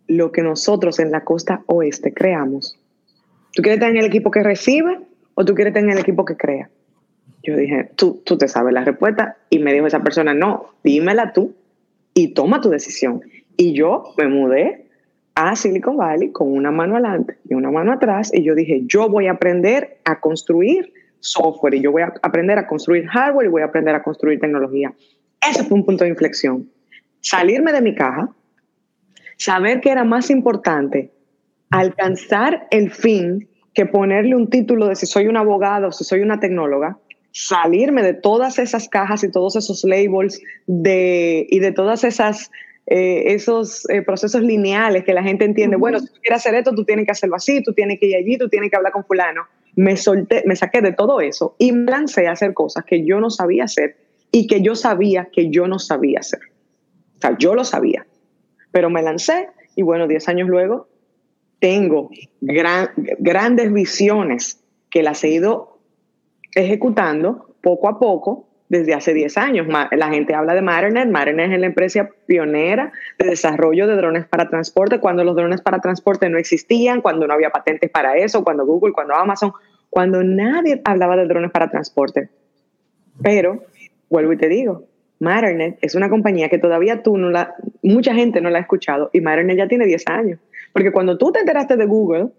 [0.08, 2.80] lo que nosotros en la costa oeste creamos.
[3.54, 5.00] ¿Tú quieres estar en el equipo que recibe
[5.36, 6.70] o tú quieres estar en el equipo que crea?
[7.44, 9.38] Yo dije, tú, tú te sabes la respuesta.
[9.50, 11.54] Y me dijo esa persona, no, dímela tú
[12.14, 13.22] y toma tu decisión.
[13.58, 14.86] Y yo me mudé
[15.36, 18.32] a Silicon Valley con una mano adelante y una mano atrás.
[18.34, 22.58] Y yo dije, yo voy a aprender a construir software y yo voy a aprender
[22.58, 24.94] a construir hardware y voy a aprender a construir tecnología.
[25.42, 26.70] Ese fue un punto de inflexión.
[27.22, 28.30] Salirme de mi caja,
[29.38, 31.12] saber que era más importante
[31.72, 36.22] alcanzar el fin que ponerle un título de si soy un abogado o si soy
[36.22, 36.98] una tecnóloga,
[37.32, 42.52] salirme de todas esas cajas y todos esos labels de, y de todas esas
[42.86, 46.76] eh, esos eh, procesos lineales que la gente entiende, bueno, si tú quieres hacer esto,
[46.76, 49.06] tú tienes que hacerlo así, tú tienes que ir allí, tú tienes que hablar con
[49.06, 49.44] fulano.
[49.76, 53.20] Me solté, me saqué de todo eso y me lancé a hacer cosas que yo
[53.20, 53.98] no sabía hacer
[54.32, 56.40] y que yo sabía que yo no sabía hacer.
[57.18, 58.06] O sea, yo lo sabía,
[58.72, 60.88] pero me lancé y bueno, 10 años luego
[61.60, 62.10] tengo
[62.42, 65.80] grandes visiones que las he ido
[66.54, 69.68] ejecutando poco a poco desde hace 10 años.
[69.92, 71.10] La gente habla de Matternet.
[71.10, 75.80] Matternet es la empresa pionera de desarrollo de drones para transporte, cuando los drones para
[75.80, 79.54] transporte no existían, cuando no había patentes para eso, cuando Google, cuando Amazon,
[79.90, 82.30] cuando nadie hablaba de drones para transporte.
[83.22, 83.64] Pero,
[84.10, 84.86] vuelvo y te digo,
[85.20, 89.10] Matternet es una compañía que todavía tú no la, mucha gente no la ha escuchado
[89.14, 90.40] y Matternet ya tiene 10 años.
[90.74, 92.30] Porque cuando tú te enteraste de Google,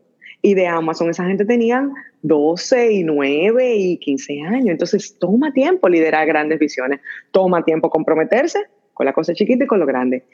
[0.42, 1.92] y de Amazon, esa gente tenían
[2.22, 4.68] 12 y 9 y 15 años.
[4.68, 9.80] Entonces, toma tiempo liderar grandes visiones, toma tiempo comprometerse con la cosa chiquita y con
[9.80, 10.24] lo grande.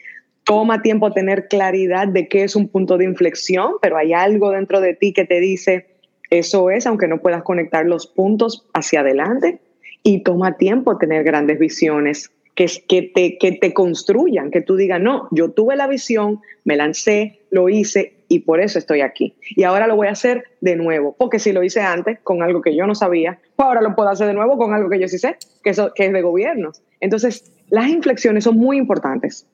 [0.44, 4.80] Toma tiempo tener claridad de qué es un punto de inflexión, pero hay algo dentro
[4.80, 5.86] de ti que te dice,
[6.30, 9.60] eso es, aunque no puedas conectar los puntos hacia adelante.
[10.02, 15.00] Y toma tiempo tener grandes visiones que, que, te, que te construyan, que tú digas,
[15.00, 19.34] no, yo tuve la visión, me lancé, lo hice y por eso estoy aquí.
[19.56, 22.62] Y ahora lo voy a hacer de nuevo, porque si lo hice antes con algo
[22.62, 25.08] que yo no sabía, pues ahora lo puedo hacer de nuevo con algo que yo
[25.08, 26.82] sí sé, que, eso, que es de gobiernos.
[27.00, 29.46] Entonces, las inflexiones son muy importantes,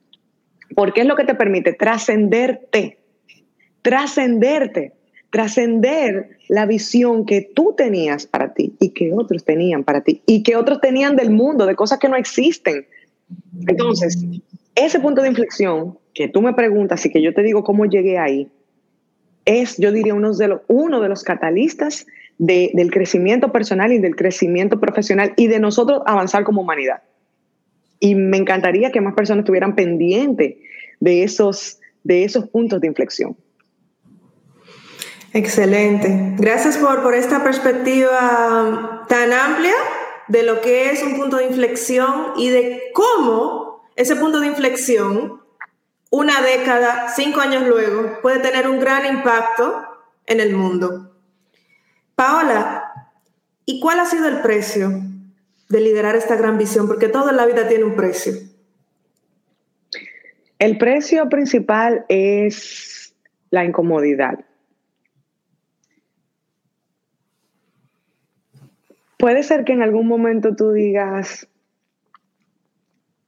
[0.74, 2.98] porque es lo que te permite trascenderte,
[3.82, 4.92] trascenderte,
[5.30, 10.42] trascender la visión que tú tenías para ti y que otros tenían para ti y
[10.42, 12.86] que otros tenían del mundo, de cosas que no existen.
[13.66, 14.18] Entonces,
[14.74, 18.18] ese punto de inflexión que tú me preguntas y que yo te digo cómo llegué
[18.18, 18.48] ahí,
[19.44, 22.06] es, yo diría, uno de los, uno de los catalistas
[22.38, 27.02] del crecimiento personal y del crecimiento profesional y de nosotros avanzar como humanidad.
[27.98, 30.56] Y me encantaría que más personas estuvieran pendientes
[31.00, 33.36] de esos, de esos puntos de inflexión.
[35.36, 36.32] Excelente.
[36.38, 39.74] Gracias por, por esta perspectiva tan amplia
[40.28, 45.42] de lo que es un punto de inflexión y de cómo ese punto de inflexión,
[46.08, 49.84] una década, cinco años luego, puede tener un gran impacto
[50.24, 51.14] en el mundo.
[52.14, 53.12] Paola,
[53.66, 55.02] ¿y cuál ha sido el precio
[55.68, 56.86] de liderar esta gran visión?
[56.86, 58.32] Porque toda la vida tiene un precio.
[60.58, 63.14] El precio principal es
[63.50, 64.46] la incomodidad.
[69.16, 71.48] Puede ser que en algún momento tú digas,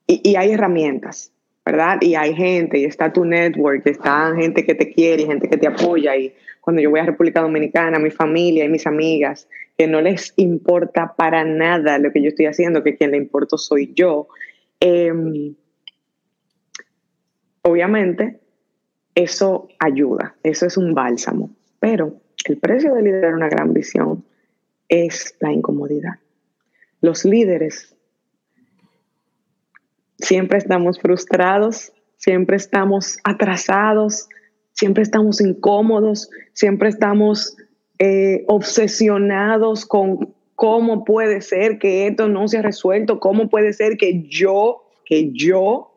[0.07, 1.33] y, hay herramientas,
[1.65, 1.99] ¿verdad?
[2.01, 5.59] Y hay gente, y está tu network, está gente que te quiere, y gente que
[5.59, 9.87] te apoya, y cuando yo voy a República Dominicana, mi familia y mis amigas, que
[9.87, 13.93] no les importa para nada lo que yo estoy haciendo, que quien le importa soy
[13.95, 14.29] yo.
[14.81, 15.55] Em,
[17.63, 18.41] obviamente,
[19.15, 24.25] eso ayuda, eso es un bálsamo, pero el precio de liderar una gran visión
[24.89, 26.19] es la incomodidad.
[27.01, 27.95] Los líderes
[30.19, 34.29] siempre estamos frustrados, siempre estamos atrasados,
[34.73, 37.57] siempre estamos incómodos, siempre estamos
[37.99, 43.97] eh, obsesionados con cómo puede ser que esto no se ha resuelto, cómo puede ser
[43.97, 45.93] que yo, que yo,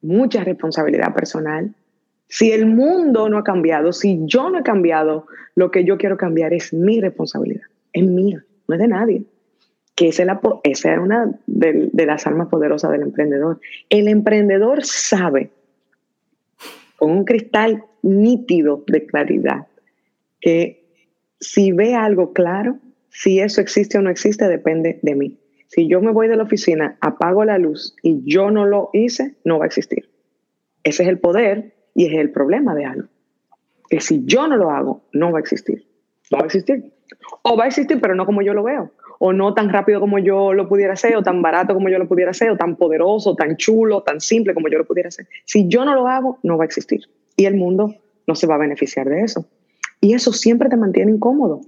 [0.00, 1.74] mucha responsabilidad personal,
[2.30, 6.16] si el mundo no ha cambiado, si yo no he cambiado, lo que yo quiero
[6.16, 9.24] cambiar es mi responsabilidad, es mía, no es de nadie.
[9.96, 13.60] Que esa es, una de, las armas poderosas del emprendedor.
[13.88, 15.50] El emprendedor sabe,
[16.96, 19.66] con un cristal nítido de claridad,
[20.40, 20.84] que
[21.40, 25.36] si ve algo claro, si eso existe o no existe, depende de mí.
[25.66, 29.34] Si yo me voy de la oficina, apago la luz y yo no lo hice,
[29.44, 30.08] no va a existir.
[30.84, 33.08] Ese es el poder y es el problema de algo.
[33.88, 35.86] Que si yo no lo hago, no va a existir.
[36.30, 36.92] No va a existir.
[37.42, 38.92] O va a existir, pero no como yo lo veo.
[39.18, 42.08] O no tan rápido como yo lo pudiera hacer, o tan barato como yo lo
[42.08, 45.26] pudiera hacer, o tan poderoso, tan chulo, tan simple como yo lo pudiera hacer.
[45.44, 47.02] Si yo no lo hago, no va a existir.
[47.36, 47.94] Y el mundo
[48.26, 49.46] no se va a beneficiar de eso.
[50.00, 51.60] Y eso siempre te mantiene incómodo.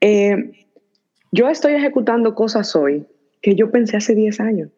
[0.00, 0.66] Eh,
[1.32, 3.06] yo estoy ejecutando cosas hoy
[3.42, 4.70] que yo pensé hace 10 años.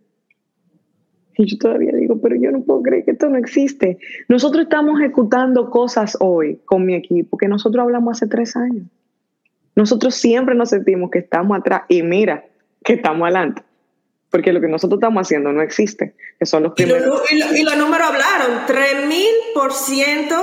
[1.39, 3.99] Y yo todavía digo, pero yo no puedo creer que esto no existe.
[4.29, 8.85] Nosotros estamos ejecutando cosas hoy con mi equipo que nosotros hablamos hace tres años.
[9.75, 12.45] Nosotros siempre nos sentimos que estamos atrás y mira
[12.85, 13.63] que estamos adelante.
[14.31, 17.23] Porque lo que nosotros estamos haciendo no existe, que son los primeros.
[17.31, 20.37] Y, los números hablaron, 3000%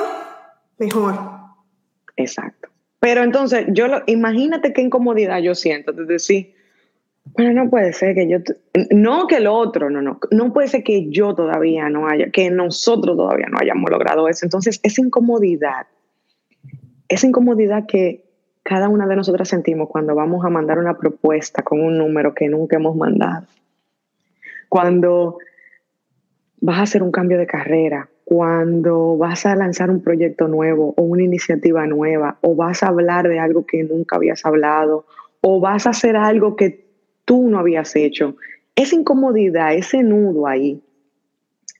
[0.77, 1.15] mejor.
[2.15, 2.69] Exacto.
[2.99, 6.53] Pero entonces, yo lo, imagínate qué incomodidad yo siento de decir,
[7.35, 8.37] pero no puede ser que yo,
[8.91, 12.49] no que el otro, no, no, no puede ser que yo todavía no haya, que
[12.49, 14.45] nosotros todavía no hayamos logrado eso.
[14.45, 15.87] Entonces, esa incomodidad,
[17.07, 18.25] esa incomodidad que
[18.63, 22.49] cada una de nosotras sentimos cuando vamos a mandar una propuesta con un número que
[22.49, 23.47] nunca hemos mandado,
[24.67, 25.37] cuando
[26.61, 31.01] vas a hacer un cambio de carrera, cuando vas a lanzar un proyecto nuevo o
[31.01, 35.05] una iniciativa nueva, o vas a hablar de algo que nunca habías hablado,
[35.41, 36.88] o vas a hacer algo que
[37.29, 38.37] tú no habías hecho.
[38.75, 40.81] Esa incomodidad, ese nudo ahí,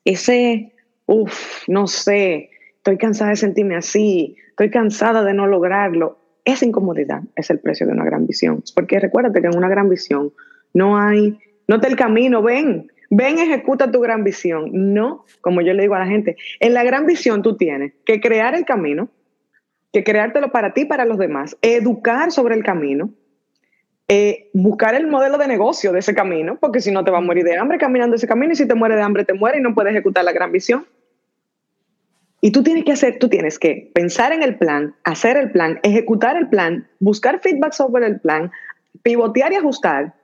[0.06, 0.74] ese,
[1.08, 6.20] uff, no sé, estoy cansada de sentirme así, estoy cansada de no lograrlo.
[6.46, 8.64] Esa incomodidad es el precio de una gran visión.
[8.76, 10.32] Porque recuérdate que en una gran visión
[10.76, 14.70] no hay, no te el camino, ven, ven, ejecuta tu gran visión.
[14.72, 18.22] No, como yo le digo a la gente, en la gran visión tú tienes que
[18.22, 19.10] crear el camino,
[19.92, 23.10] que creártelo para ti y para los demás, educar sobre el camino,
[24.12, 27.26] eh, buscar el modelo de negocio de ese camino, porque si no te vas a
[27.26, 29.64] morir de hambre caminando ese camino y si te mueres de hambre te mueres y
[29.64, 30.88] no puedes ejecutar la gran visión.
[32.42, 35.80] Y tú tienes que hacer, tú tienes que pensar en el plan, hacer el plan,
[35.84, 38.50] ejecutar el plan, buscar feedback sobre el plan,
[39.04, 40.16] pivotear y ajustar,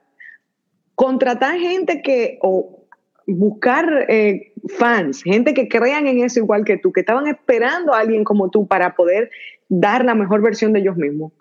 [0.96, 2.88] contratar gente que, o
[3.28, 8.00] buscar eh, fans, gente que crean en eso igual que tú, que estaban esperando a
[8.00, 9.30] alguien como tú para poder
[9.68, 11.32] dar la mejor versión de ellos mismos.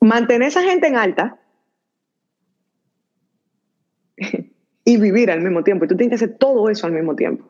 [0.00, 1.40] Mantener esa gente en alta
[4.84, 5.84] y vivir al mismo tiempo.
[5.84, 7.44] Y tú tienes que hacer todo eso al mismo tiempo.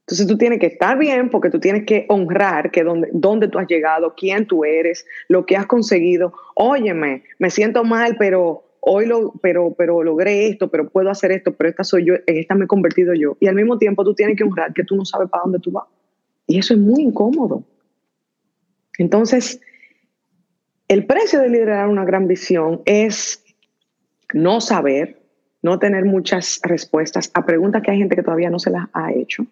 [0.00, 3.58] Entonces tú tienes que estar bien porque tú tienes que honrar que dónde, dónde tú
[3.58, 6.34] has llegado, quién tú eres, lo que has conseguido.
[6.54, 11.54] Óyeme, me siento mal, pero hoy lo, pero, pero logré esto, pero puedo hacer esto,
[11.54, 13.38] pero esta soy yo, en esta me he convertido yo.
[13.40, 15.70] Y al mismo tiempo tú tienes que honrar que tú no sabes para dónde tú
[15.70, 15.86] vas.
[16.46, 17.64] Y eso es muy incómodo.
[18.98, 19.58] Entonces,
[20.88, 23.42] el precio de liderar una gran visión es
[24.34, 25.23] no saber,
[25.64, 29.12] no tener muchas respuestas a preguntas que hay gente que todavía no se las ha
[29.12, 29.46] hecho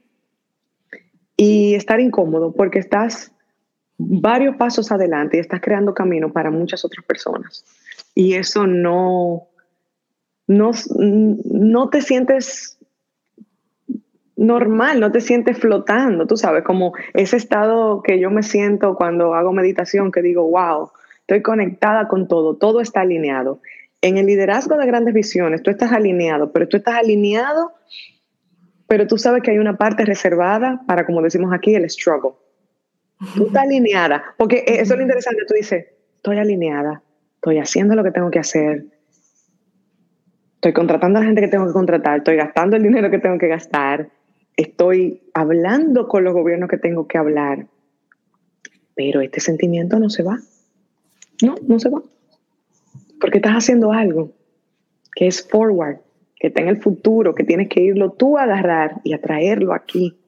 [1.39, 3.33] y estar incómodo porque estás
[3.97, 7.65] varios pasos adelante y estás creando camino para muchas otras personas.
[8.15, 9.49] Y eso no,
[10.47, 12.79] no, no te sientes
[14.37, 19.35] normal, no te sientes flotando, tú sabes, como ese estado que yo me siento cuando
[19.35, 23.63] hago meditación, que digo, wow, estoy conectada con todo, todo está alineado.
[24.03, 27.73] En el liderazgo de grandes visiones, tú estás alineado, pero tú estás alineado
[28.93, 32.33] pero tú sabes que hay una parte reservada para, como decimos aquí, el struggle.
[33.35, 35.87] Tú estás alineada, porque eso es lo interesante, tú dices,
[36.17, 37.03] estoy alineada,
[37.37, 38.85] estoy haciendo lo que tengo que hacer,
[40.57, 43.39] estoy contratando a la gente que tengo que contratar, estoy gastando el dinero que tengo
[43.39, 44.11] que gastar,
[44.59, 47.69] estoy hablando con los gobiernos que tengo que hablar,
[48.95, 50.39] pero este sentimiento no se va.
[51.43, 52.03] No, no se va.
[53.23, 54.33] Porque estás haciendo algo
[55.15, 55.99] que es forward,
[56.39, 59.73] que está en el futuro, que tienes que irlo tú a agarrar y a traerlo
[59.73, 60.19] aquí.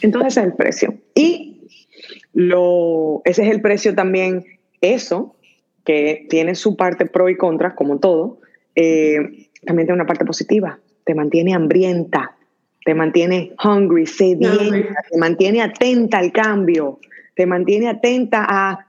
[0.00, 0.94] Entonces ese es el precio.
[1.14, 1.68] Y
[2.32, 4.46] lo, ese es el precio también,
[4.80, 5.36] eso,
[5.84, 8.40] que tiene su parte pro y contra, como todo,
[8.74, 10.78] eh, también tiene una parte positiva.
[11.04, 12.36] Te mantiene hambrienta,
[12.86, 17.00] te mantiene hungry, sedienta, te mantiene atenta al cambio,
[17.34, 18.86] te mantiene atenta a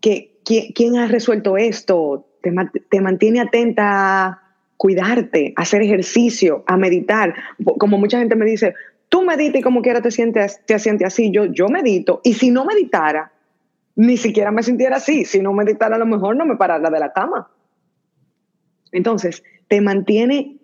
[0.00, 2.52] que, quién, ha resuelto esto, te,
[2.90, 4.42] te mantiene atenta a
[4.76, 7.34] cuidarte, hacer ejercicio, a meditar.
[7.78, 8.74] Como mucha gente me dice,
[9.08, 11.30] tú meditas y como quiera te sientes, te sientes así.
[11.30, 13.32] Yo, yo medito y si no meditara,
[13.96, 15.24] ni siquiera me sintiera así.
[15.24, 17.50] Si no meditara, a lo mejor no me parara de la cama.
[18.92, 20.56] Entonces, te mantiene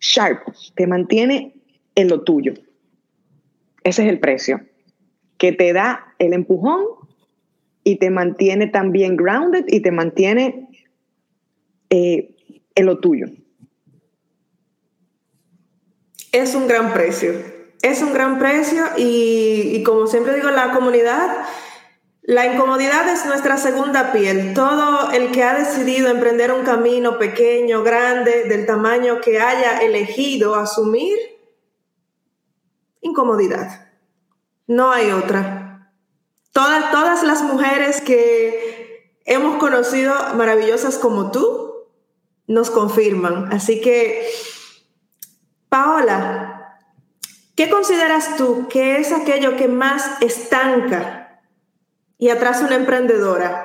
[0.00, 0.42] sharp,
[0.74, 1.54] te mantiene
[1.94, 2.54] en lo tuyo.
[3.84, 4.60] Ese es el precio.
[5.38, 6.97] Que te da el empujón
[7.88, 10.68] y te mantiene también grounded y te mantiene
[11.88, 12.36] eh,
[12.74, 13.28] en lo tuyo.
[16.32, 17.32] Es un gran precio.
[17.80, 21.34] Es un gran precio y, como siempre digo, la comunidad,
[22.20, 24.52] la incomodidad es nuestra segunda piel.
[24.52, 30.56] Todo el que ha decidido emprender un camino pequeño, grande, del tamaño que haya elegido
[30.56, 31.16] asumir,
[33.00, 33.88] incomodidad.
[34.66, 35.57] No hay otra.
[36.52, 41.74] Todas, todas las mujeres que hemos conocido, maravillosas como tú,
[42.46, 43.52] nos confirman.
[43.52, 44.28] Así que,
[45.68, 46.80] Paola,
[47.54, 51.42] ¿qué consideras tú que es aquello que más estanca
[52.16, 53.64] y atrasa una emprendedora?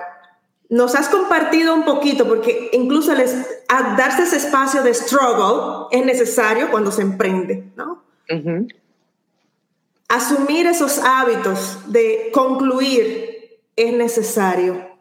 [0.69, 6.91] Nos has compartido un poquito, porque incluso darse ese espacio de struggle es necesario cuando
[6.91, 8.03] se emprende, ¿no?
[10.13, 14.99] Asumir esos hábitos de concluir es necesario.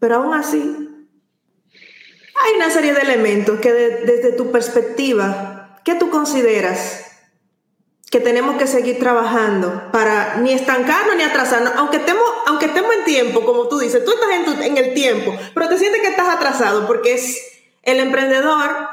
[0.00, 7.12] Pero aún así, hay una serie de elementos que desde tu perspectiva, ¿qué tú consideras
[8.10, 11.72] que tenemos que seguir trabajando para ni estancarnos ni atrasarnos?
[11.76, 15.32] Aunque estemos, aunque estemos en tiempo, como tú dices, tú estás en, en el tiempo,
[15.54, 17.40] pero te sientes que estás atrasado porque es
[17.84, 18.88] el emprendedor,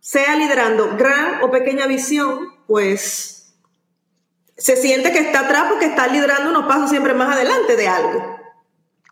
[0.00, 3.35] sea liderando gran o pequeña visión, pues
[4.56, 8.36] se siente que está atrás porque está liderando unos pasos siempre más adelante de algo.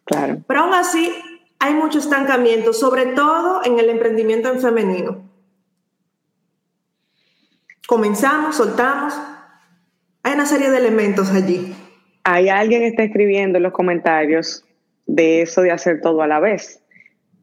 [0.05, 0.39] Claro.
[0.47, 1.13] Pero aún así,
[1.59, 5.31] hay mucho estancamiento, sobre todo en el emprendimiento en femenino.
[7.87, 9.15] Comenzamos, soltamos,
[10.23, 11.75] hay una serie de elementos allí.
[12.23, 14.65] Hay alguien que está escribiendo en los comentarios
[15.07, 16.83] de eso de hacer todo a la vez.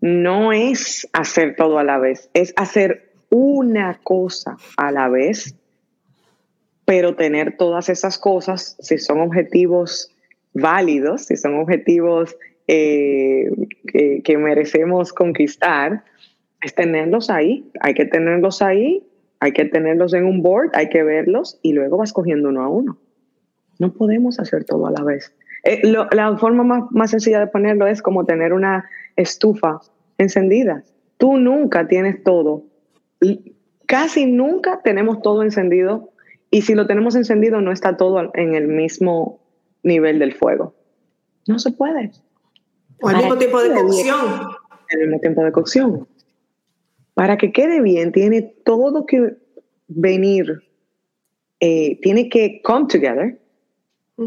[0.02, 5.56] No es hacer todo a la vez, es hacer una cosa a la vez,
[6.86, 10.12] pero tener todas esas cosas, si son objetivos
[10.54, 12.36] válidos, si son objetivos
[12.68, 13.50] eh,
[14.24, 16.04] que, merecemos conquistar,
[16.62, 17.70] es tenerlos ahí.
[17.82, 19.04] Hay que tenerlos ahí,
[19.40, 22.70] hay que tenerlos en un board, hay que verlos y luego vas cogiendo uno a
[22.70, 22.98] uno.
[23.80, 25.34] No podemos hacer todo a la vez.
[25.64, 29.80] Eh, la forma más, más sencilla de ponerlo es como tener una estufa
[30.18, 30.84] encendida.
[31.18, 32.64] Tú nunca tienes todo.
[33.86, 36.12] Casi nunca tenemos todo encendido
[36.52, 39.40] y si lo tenemos encendido no está todo en el mismo
[39.84, 40.76] nivel del fuego.
[41.48, 42.12] No se puede.
[43.02, 44.18] O al mismo tiempo de cocción.
[44.90, 46.08] El mismo tiempo de cocción.
[47.14, 49.38] Para que quede bien, tiene todo que
[49.88, 50.62] venir,
[51.62, 53.40] eh, tiene que come together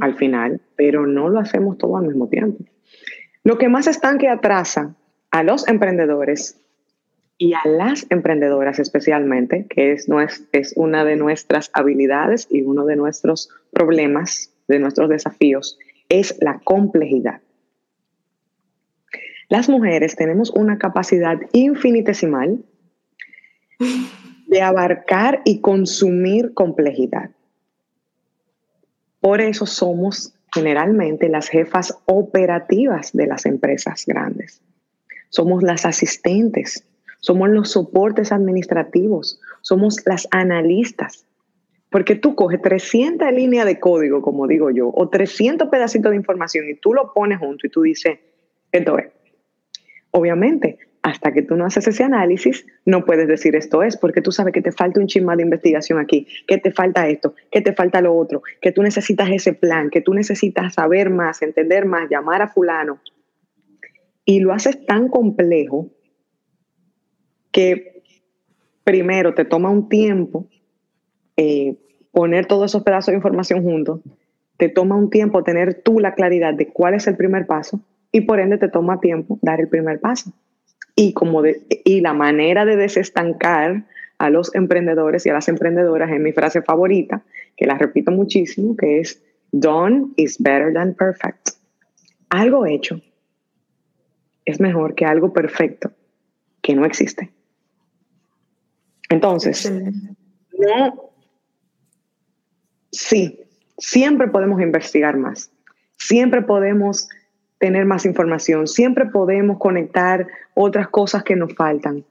[0.01, 2.65] al final, pero no lo hacemos todo al mismo tiempo.
[3.43, 4.97] Lo que más estanque atrasa
[5.31, 6.64] a los emprendedores
[7.37, 10.07] y a las emprendedoras especialmente, que es,
[10.77, 15.79] una de nuestras habilidades y uno de nuestros problemas, de nuestros desafíos,
[16.09, 17.41] es la complejidad.
[19.49, 22.65] Las mujeres tenemos una capacidad infinitesimal
[24.47, 27.31] de abarcar y consumir complejidad.
[29.21, 34.63] Por eso somos generalmente las jefas operativas de las empresas grandes.
[35.31, 36.85] Somos las asistentes,
[37.25, 41.27] somos los soportes administrativos, somos las analistas.
[41.89, 46.69] Porque tú coges 300 líneas de código, como digo yo, o 300 pedacitos de información
[46.69, 48.19] y tú lo pones junto y tú dices,
[48.71, 49.07] esto es.
[50.11, 54.31] Obviamente, hasta que tú no haces ese análisis, no puedes decir esto es, porque tú
[54.31, 57.73] sabes que te falta un chisma de investigación aquí, que te falta esto, que te
[57.73, 62.11] falta lo otro, que tú necesitas ese plan, que tú necesitas saber más, entender más,
[62.11, 63.01] llamar a fulano.
[64.27, 65.94] Y lo haces tan complejo
[67.55, 68.03] que
[68.83, 70.49] primero te toma un tiempo
[71.37, 71.77] eh,
[72.11, 74.01] poner todos esos pedazos de información juntos,
[74.57, 77.81] te toma un tiempo tener tú la claridad de cuál es el primer paso
[78.11, 80.33] y por ende te toma tiempo dar el primer paso
[80.97, 83.85] y, como y la manera de desestancar
[84.19, 87.23] a los emprendedores y a las emprendedoras es mi frase favorita,
[87.57, 91.51] que la repito muchísimo, que es done is better than perfect.
[92.31, 93.01] Algo hecho
[94.45, 95.93] es mejor que algo perfecto
[96.63, 97.34] que no existe.
[99.15, 99.71] Entonces,
[100.59, 101.13] no,
[102.91, 103.39] sí,
[103.79, 105.53] siempre podemos investigar más,
[105.97, 107.09] siempre podemos
[107.59, 112.05] tener más información, siempre podemos conectar otras cosas que nos faltan.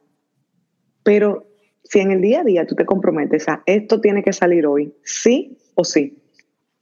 [1.03, 1.45] Pero
[1.83, 4.93] si en el día a día tú te comprometes a esto tiene que salir hoy,
[5.03, 6.23] sí o sí,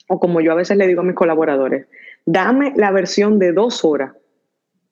[0.08, 1.88] o como yo a veces le digo a mis colaboradores,
[2.28, 4.14] dame la versión de dos horas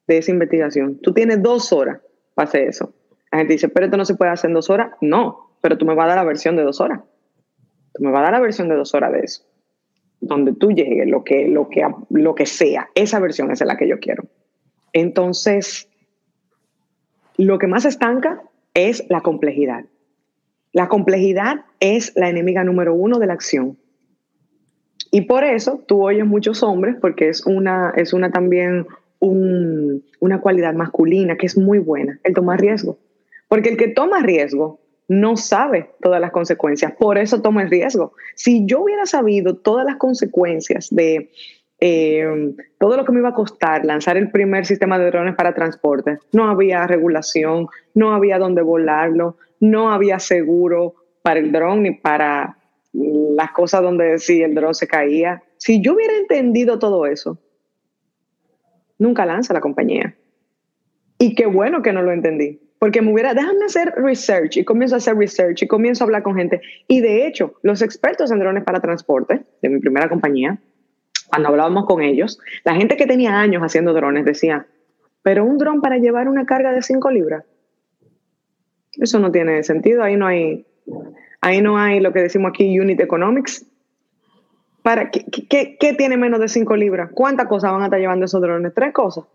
[0.08, 1.00] de esa investigación.
[1.04, 2.02] Tú tienes dos horas
[2.34, 2.96] para hacer eso.
[3.32, 4.92] La gente dice, pero esto no se puede hacer en dos horas.
[5.02, 7.02] No, pero tú me vas a dar la versión de dos horas.
[7.94, 9.44] Tú me vas a dar la versión de dos horas de eso
[10.22, 13.88] donde tú llegues, lo que, lo, que, lo que sea, esa versión es la que
[13.88, 14.26] yo quiero.
[14.94, 15.88] Entonces,
[17.38, 18.42] lo que más estanca
[18.74, 19.86] es la complejidad.
[20.72, 23.78] La complejidad es la enemiga número uno de la acción.
[25.12, 28.88] Y por eso tú oyes muchos hombres, porque es una, es una también
[29.22, 32.98] una cualidad masculina que es muy buena, el tomar riesgo.
[33.50, 34.80] Porque el que toma riesgo
[35.10, 38.14] no sabe todas las consecuencias, por eso toma el riesgo.
[38.36, 41.32] Si yo hubiera sabido todas las consecuencias de
[41.82, 45.56] eh, todo lo que me iba a costar lanzar el primer sistema de drones para
[45.56, 50.94] transporte, no había regulación, no había dónde volarlo, no había seguro
[51.24, 52.58] para el dron ni para
[52.94, 55.44] las cosas donde si el dron se caía.
[55.58, 57.40] Si yo hubiera entendido todo eso,
[59.00, 60.16] nunca lanza la compañía.
[61.18, 64.96] Y qué bueno que no lo entendí, porque me hubiera, déjame hacer research y comienzo
[64.96, 66.62] a hacer research y comienzo a hablar con gente.
[66.88, 70.58] Y de hecho, los expertos en drones para transporte de mi primera compañía,
[71.28, 74.66] cuando hablábamos con ellos, la gente que tenía años haciendo drones decía,
[75.22, 77.44] pero un dron para llevar una carga de 5 libras,
[78.94, 80.66] eso no tiene sentido, ahí no hay,
[81.42, 83.66] ahí no hay lo que decimos aquí unit economics.
[84.82, 87.12] Para, ¿qué, qué, qué tiene menos de 5 libras?
[87.14, 88.74] ¿Cuántas cosas van a estar llevando esos drones?
[88.74, 89.26] Tres cosas.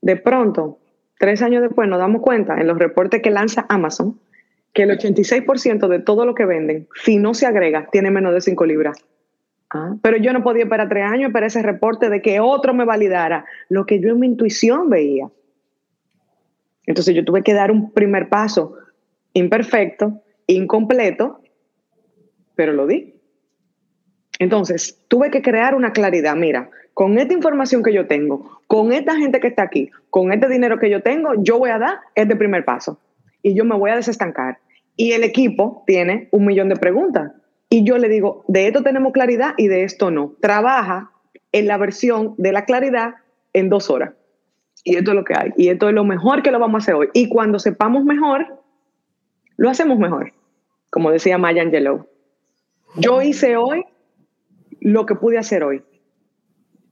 [0.00, 0.78] De pronto,
[1.18, 4.18] tres años después nos damos cuenta en los reportes que lanza Amazon
[4.72, 8.42] que el 86% de todo lo que venden, si no se agrega, tiene menos de
[8.42, 8.98] 5 libras.
[9.70, 12.84] Ah, pero yo no podía esperar tres años para ese reporte de que otro me
[12.84, 15.28] validara lo que yo en mi intuición veía.
[16.84, 18.76] Entonces yo tuve que dar un primer paso
[19.32, 21.40] imperfecto, incompleto,
[22.54, 23.15] pero lo di.
[24.38, 26.36] Entonces tuve que crear una claridad.
[26.36, 30.48] Mira, con esta información que yo tengo, con esta gente que está aquí, con este
[30.48, 32.98] dinero que yo tengo, yo voy a dar este primer paso
[33.42, 34.58] y yo me voy a desestancar.
[34.96, 37.32] Y el equipo tiene un millón de preguntas.
[37.68, 40.34] Y yo le digo, de esto tenemos claridad y de esto no.
[40.40, 41.10] Trabaja
[41.52, 43.16] en la versión de la claridad
[43.52, 44.14] en dos horas.
[44.84, 45.52] Y esto es lo que hay.
[45.56, 47.08] Y esto es lo mejor que lo vamos a hacer hoy.
[47.12, 48.62] Y cuando sepamos mejor,
[49.56, 50.32] lo hacemos mejor.
[50.90, 52.06] Como decía Maya Angelou.
[52.96, 53.84] Yo hice hoy
[54.80, 55.82] lo que pude hacer hoy.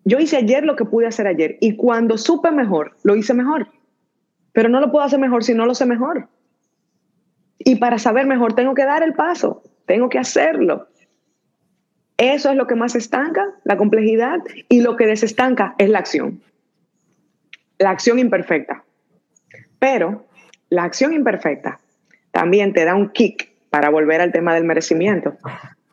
[0.05, 1.57] Yo hice ayer lo que pude hacer ayer.
[1.61, 3.68] Y cuando supe mejor, lo hice mejor.
[4.53, 6.28] Pero no lo puedo hacer mejor si no lo sé mejor.
[7.59, 10.89] Y para saber mejor tengo que dar el paso, tengo que hacerlo.
[12.16, 16.43] Eso es lo que más estanca, la complejidad, y lo que desestanca es la acción.
[17.78, 18.85] La acción imperfecta.
[19.78, 20.26] Pero
[20.68, 21.80] la acción imperfecta
[22.30, 25.37] también te da un kick para volver al tema del merecimiento.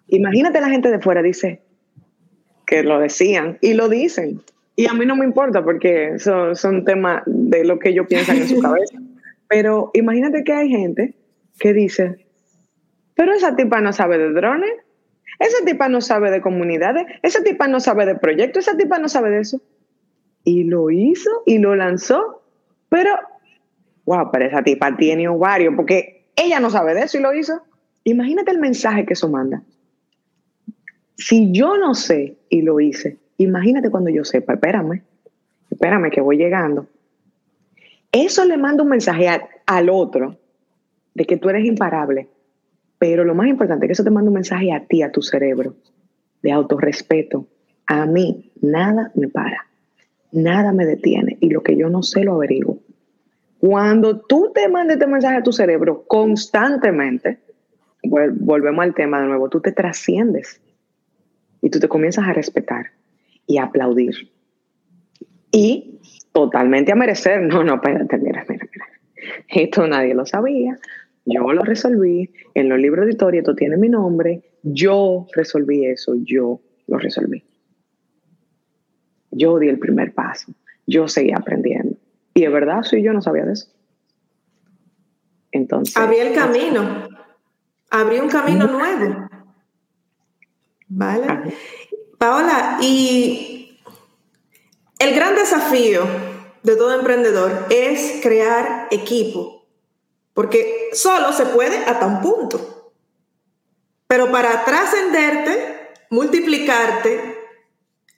[0.08, 1.62] Imagínate la gente de fuera dice
[2.72, 4.42] que lo decían y lo dicen.
[4.78, 8.38] Y a mí no me importa porque son, son temas de lo que ellos piensan
[8.38, 8.98] en su cabeza.
[9.50, 11.14] Pero imagínate que hay gente
[11.60, 12.26] que dice,
[13.14, 14.72] pero esa tipa no sabe de drones,
[15.38, 19.10] esa tipa no sabe de comunidades, esa tipa no sabe de proyectos, esa tipa no
[19.10, 19.62] sabe de eso.
[20.46, 22.42] Y lo hizo y lo lanzó,
[22.88, 23.12] pero,
[24.06, 27.62] wow, pero esa tipa tiene ovario, porque ella no sabe de eso y lo hizo.
[28.06, 29.62] Imagínate el mensaje que eso manda.
[31.18, 35.04] Si yo no sé y lo hice, imagínate cuando yo sepa, espérame,
[35.70, 36.88] espérame que voy llegando.
[38.12, 39.28] Eso le manda un mensaje
[39.66, 40.38] al otro
[41.14, 42.28] de que tú eres imparable.
[42.98, 45.22] Pero lo más importante es que eso te manda un mensaje a ti, a tu
[45.22, 45.76] cerebro,
[46.42, 47.48] de autorrespeto.
[47.88, 49.68] A mí nada me para,
[50.32, 52.80] nada me detiene y lo que yo no sé lo averiguo.
[53.60, 57.40] Cuando tú te mandes este mensaje a tu cerebro constantemente,
[58.04, 60.62] volvemos al tema de nuevo, tú te trasciendes
[61.62, 62.88] y tú te comienzas a respetar
[63.48, 64.32] y a aplaudir.
[65.52, 66.00] Y
[66.32, 68.86] totalmente a merecer, no, no, espérate, mira, mira, mira.
[69.48, 70.78] Esto nadie lo sabía,
[71.26, 76.16] yo lo resolví, en los libros de historia esto tiene mi nombre, yo resolví eso,
[76.16, 77.44] yo lo resolví.
[79.32, 80.54] Yo di el primer paso,
[80.88, 81.96] yo seguí aprendiendo.
[82.34, 83.70] Y de verdad, si yo no sabía de eso.
[85.52, 85.96] Entonces.
[85.98, 87.08] Abrí el camino,
[87.90, 89.28] abrí un camino nuevo.
[90.94, 91.56] ¿Vale?
[92.18, 93.80] Paola, y
[95.00, 96.04] el gran desafío
[96.64, 99.66] de todo emprendedor es crear equipo,
[100.34, 102.94] porque solo se puede hasta un punto.
[104.08, 107.40] Pero para trascenderte, multiplicarte,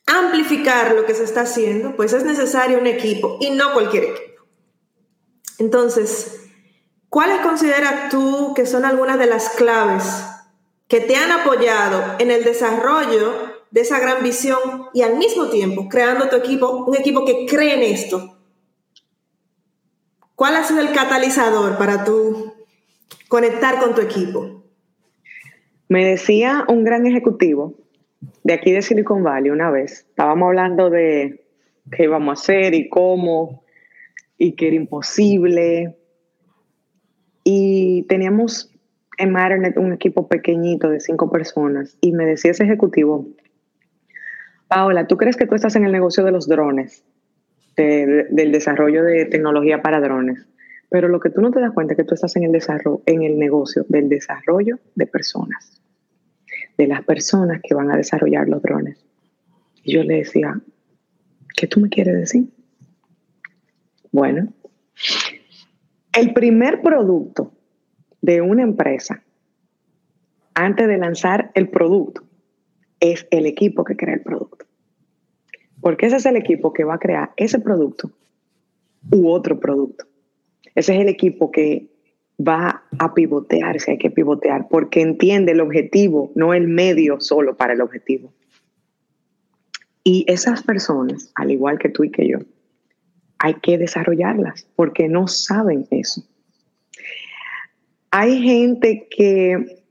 [0.08, 4.46] amplificar lo que se está haciendo, pues es necesario un equipo y no cualquier equipo.
[5.60, 6.42] Entonces,
[7.08, 10.33] ¿cuáles consideras tú que son algunas de las claves
[10.88, 13.34] que te han apoyado en el desarrollo
[13.72, 14.60] de esa gran visión
[14.94, 18.38] y al mismo tiempo creando tu equipo, un equipo que cree en esto?
[20.36, 22.54] ¿Cuál ha sido el catalizador para tú
[23.28, 24.64] conectar con tu equipo?
[25.88, 27.76] Me decía un gran ejecutivo
[28.44, 31.46] de aquí de Silicon Valley una vez, estábamos hablando de
[31.92, 33.64] qué íbamos a hacer y cómo,
[34.38, 35.98] y que era imposible.
[37.44, 38.73] Y teníamos
[39.18, 43.28] en Matternet un equipo pequeñito de cinco personas y me decía ese ejecutivo,
[44.68, 47.06] Paola, ¿tú crees que tú estás en el negocio de los drones,
[47.76, 50.48] del desarrollo de tecnología para drones?
[50.90, 53.02] Pero lo que tú no te das cuenta es que tú estás en el desarrollo,
[53.06, 55.82] en el negocio del desarrollo de personas,
[56.78, 59.04] de las personas que van a desarrollar los drones.
[59.84, 60.60] Y yo le decía,
[61.56, 62.48] ¿qué tú me quieres decir?
[64.12, 64.54] Bueno,
[66.16, 67.53] el primer producto
[68.24, 69.22] de una empresa
[70.56, 72.24] antes de lanzar el producto
[73.00, 74.66] es el equipo que crea el producto.
[75.82, 78.12] Porque ese es el equipo que va a crear ese producto
[79.12, 80.06] u otro producto.
[80.74, 81.90] Ese es el equipo que
[82.40, 87.58] va a pivotear si hay que pivotear, porque entiende el objetivo, no el medio solo
[87.58, 88.34] para el objetivo.
[90.06, 92.40] Y esas personas, al igual que tú y que yo,
[93.38, 96.24] hay que desarrollarlas porque no saben eso.
[98.16, 99.84] Hay gente que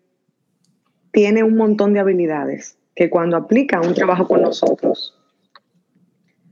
[1.11, 5.19] tiene un montón de habilidades que cuando aplica un trabajo con nosotros,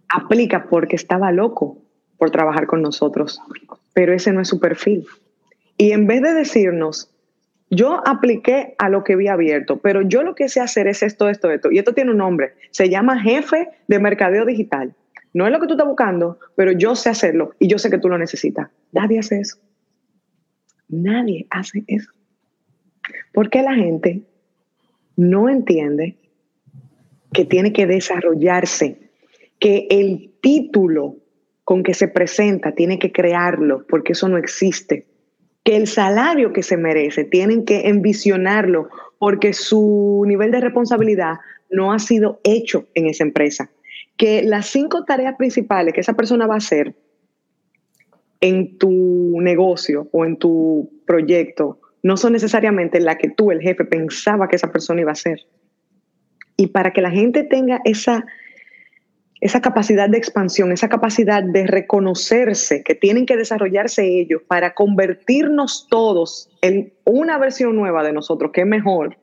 [0.09, 1.79] aplica porque estaba loco
[2.18, 3.41] por trabajar con nosotros
[3.93, 5.07] pero ese no es su perfil.
[5.77, 7.11] Y en vez de decirnos,
[7.71, 11.29] yo apliqué a lo que vi abierto, pero yo lo que sé hacer es esto,
[11.29, 14.95] esto, esto, y esto tiene un nombre, se llama jefe de mercadeo digital.
[15.33, 17.99] No es lo que tú estás buscando, pero yo sé hacerlo y yo sé que
[17.99, 18.68] tú lo necesitas.
[18.93, 19.59] Nadie hace eso.
[20.91, 22.11] Nadie hace eso.
[23.32, 24.22] Porque la gente
[25.16, 26.16] no entiende
[27.32, 28.99] que tiene que desarrollarse,
[29.59, 31.16] que el título
[31.64, 35.07] con que se presenta, tiene que crearlo, porque eso no existe.
[35.62, 38.88] Que el salario que se merece, tienen que envisionarlo,
[39.20, 41.34] porque su nivel de responsabilidad
[41.70, 43.70] no ha sido hecho en esa empresa.
[44.16, 46.95] que las cinco tareas principales que esa persona va a hacer
[48.41, 53.84] en tu negocio o en tu proyecto no son necesariamente las que tú, el jefe,
[53.84, 55.41] pensaba que esa persona iba a hacer.
[56.57, 58.24] Y para que la gente tenga esa,
[59.41, 65.86] esa capacidad de expansión, esa capacidad de reconocerse, que tienen que desarrollarse ellos para convertirnos
[65.91, 69.18] todos en una versión nueva de nosotros que es mejor,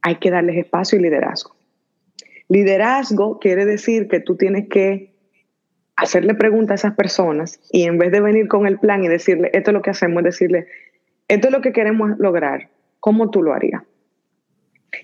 [0.00, 1.56] hay que darles espacio y liderazgo.
[2.48, 5.11] Liderazgo quiere decir que tú tienes que
[5.96, 9.50] hacerle preguntas a esas personas y en vez de venir con el plan y decirle,
[9.52, 10.66] esto es lo que hacemos, decirle,
[11.28, 12.70] esto es lo que queremos lograr,
[13.00, 13.82] ¿cómo tú lo harías?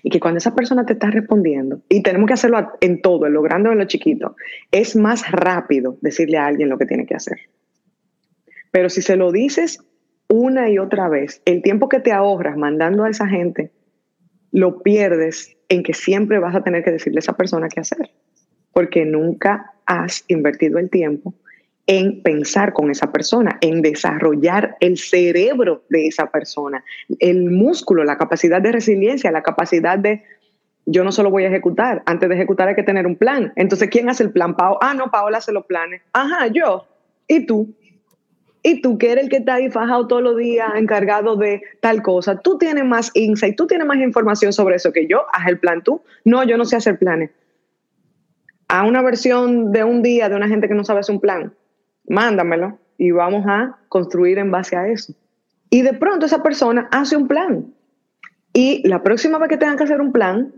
[0.03, 3.33] Y que cuando esa persona te está respondiendo, y tenemos que hacerlo en todo, en
[3.33, 4.35] lo grande o en lo chiquito,
[4.71, 7.39] es más rápido decirle a alguien lo que tiene que hacer.
[8.71, 9.83] Pero si se lo dices
[10.27, 13.71] una y otra vez, el tiempo que te ahorras mandando a esa gente,
[14.51, 18.11] lo pierdes en que siempre vas a tener que decirle a esa persona qué hacer,
[18.71, 21.33] porque nunca has invertido el tiempo
[21.87, 26.83] en pensar con esa persona, en desarrollar el cerebro de esa persona,
[27.17, 30.23] el músculo, la capacidad de resiliencia, la capacidad de,
[30.85, 33.51] yo no solo voy a ejecutar, antes de ejecutar hay que tener un plan.
[33.55, 34.55] Entonces, ¿quién hace el plan?
[34.55, 34.77] Pao.
[34.81, 36.03] Ah, no, Paola hace los planes.
[36.13, 36.85] Ajá, yo.
[37.27, 37.73] ¿Y tú?
[38.61, 42.03] Y tú, que eres el que está ahí fajado todos los días, encargado de tal
[42.03, 45.57] cosa, tú tienes más insight, tú tienes más información sobre eso que yo, haz el
[45.57, 46.03] plan tú.
[46.23, 47.31] No, yo no sé hacer planes.
[48.69, 51.53] A una versión de un día de una gente que no sabe hacer un plan
[52.07, 55.13] mándamelo y vamos a construir en base a eso.
[55.69, 57.73] Y de pronto esa persona hace un plan.
[58.53, 60.53] Y la próxima vez que tengan que hacer un plan,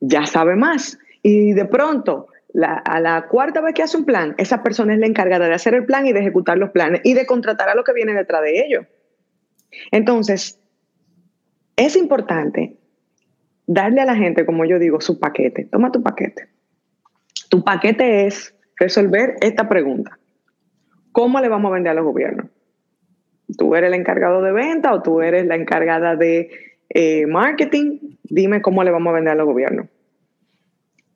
[0.00, 0.98] ya sabe más.
[1.22, 2.28] Y de pronto,
[2.62, 5.74] a la cuarta vez que hace un plan, esa persona es la encargada de hacer
[5.74, 8.42] el plan y de ejecutar los planes y de contratar a lo que viene detrás
[8.42, 8.86] de ello.
[9.90, 10.58] Entonces,
[11.76, 12.76] es importante
[13.66, 15.64] darle a la gente, como yo digo, su paquete.
[15.64, 16.48] Toma tu paquete.
[17.48, 20.18] Tu paquete es resolver esta pregunta.
[21.12, 22.46] ¿Cómo le vamos a vender a los gobiernos?
[23.56, 26.50] ¿Tú eres el encargado de venta o tú eres la encargada de
[26.88, 28.16] eh, marketing?
[28.24, 29.86] Dime cómo le vamos a vender a los gobiernos.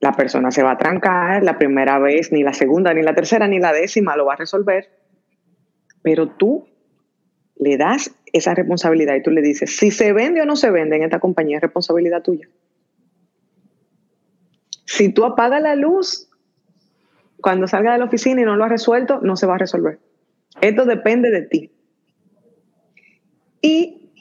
[0.01, 3.47] La persona se va a trancar la primera vez, ni la segunda, ni la tercera,
[3.47, 4.89] ni la décima lo va a resolver.
[6.03, 6.67] Pero tú
[7.59, 10.97] le das esa responsabilidad y tú le dices, si se vende o no se vende
[10.97, 12.49] en esta compañía es responsabilidad tuya.
[14.85, 16.29] Si tú apagas la luz,
[17.41, 19.99] cuando salga de la oficina y no lo ha resuelto, no se va a resolver.
[20.61, 21.71] Esto depende de ti.
[23.63, 24.13] Y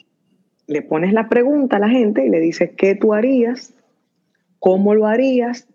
[0.66, 3.74] le pones la pregunta a la gente y le dices qué tú harías,
[4.58, 5.66] cómo lo harías,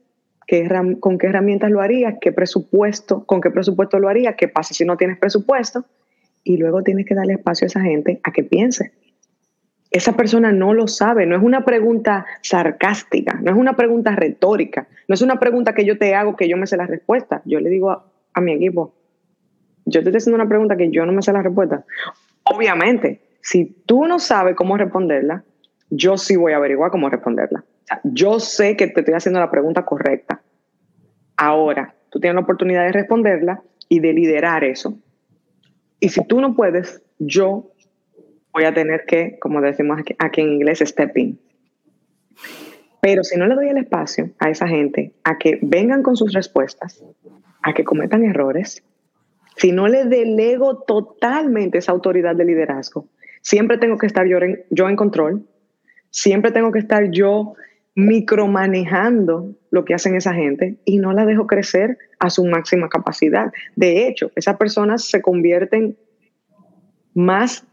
[0.48, 0.70] qué,
[1.00, 4.86] con qué herramientas lo harías, qué presupuesto, con qué presupuesto lo harías, qué pasa si
[4.86, 5.86] no tienes presupuesto.
[6.46, 8.94] Y luego tienes que darle espacio a esa gente a que piense
[9.96, 14.88] esa persona no lo sabe, no es una pregunta sarcástica, no es una pregunta retórica,
[15.08, 17.42] no es una pregunta que yo te hago que yo me sé la respuesta.
[17.46, 18.94] Yo le digo a, mi equipo,
[19.86, 21.86] yo te estoy haciendo una pregunta que yo no me sé la respuesta.
[22.44, 25.46] Obviamente, si tú no sabes cómo responderla,
[25.90, 27.64] yo sí voy a averiguar cómo responderla.
[28.04, 30.42] yo sé que te estoy haciendo la pregunta correcta.
[31.38, 34.98] Ahora, tú tienes la oportunidad de responderla y de liderar eso.
[36.00, 37.72] Y si tú no puedes, yo
[38.54, 41.40] voy a tener que, como decimos aquí, en inglés, step in.
[43.02, 46.34] Pero si no le doy el espacio a esa gente a que vengan con sus
[46.34, 47.04] respuestas,
[47.62, 48.84] a que cometan errores,
[49.58, 53.08] si no le delego totalmente esa autoridad de liderazgo,
[53.42, 55.46] siempre tengo que estar yo en, yo en control,
[56.10, 57.56] siempre tengo que estar yo
[57.96, 63.52] micromanejando lo que hacen esa gente y no la dejo crecer a su máxima capacidad.
[63.76, 65.98] De hecho, esas personas se convierten
[67.14, 67.66] más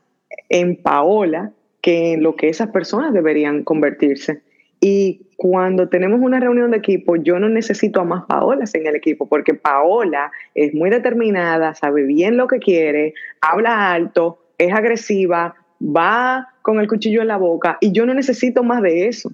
[0.49, 4.43] en Paola que en lo que esas personas deberían convertirse.
[4.81, 8.97] Y cuando tenemos una reunión de equipo, yo no necesito a más Paolas en el
[8.97, 15.55] equipo, porque Paola es muy determinada, sabe bien lo que quiere, habla alto, es agresiva,
[15.81, 19.33] va con el cuchillo en la boca, y yo no necesito más de eso.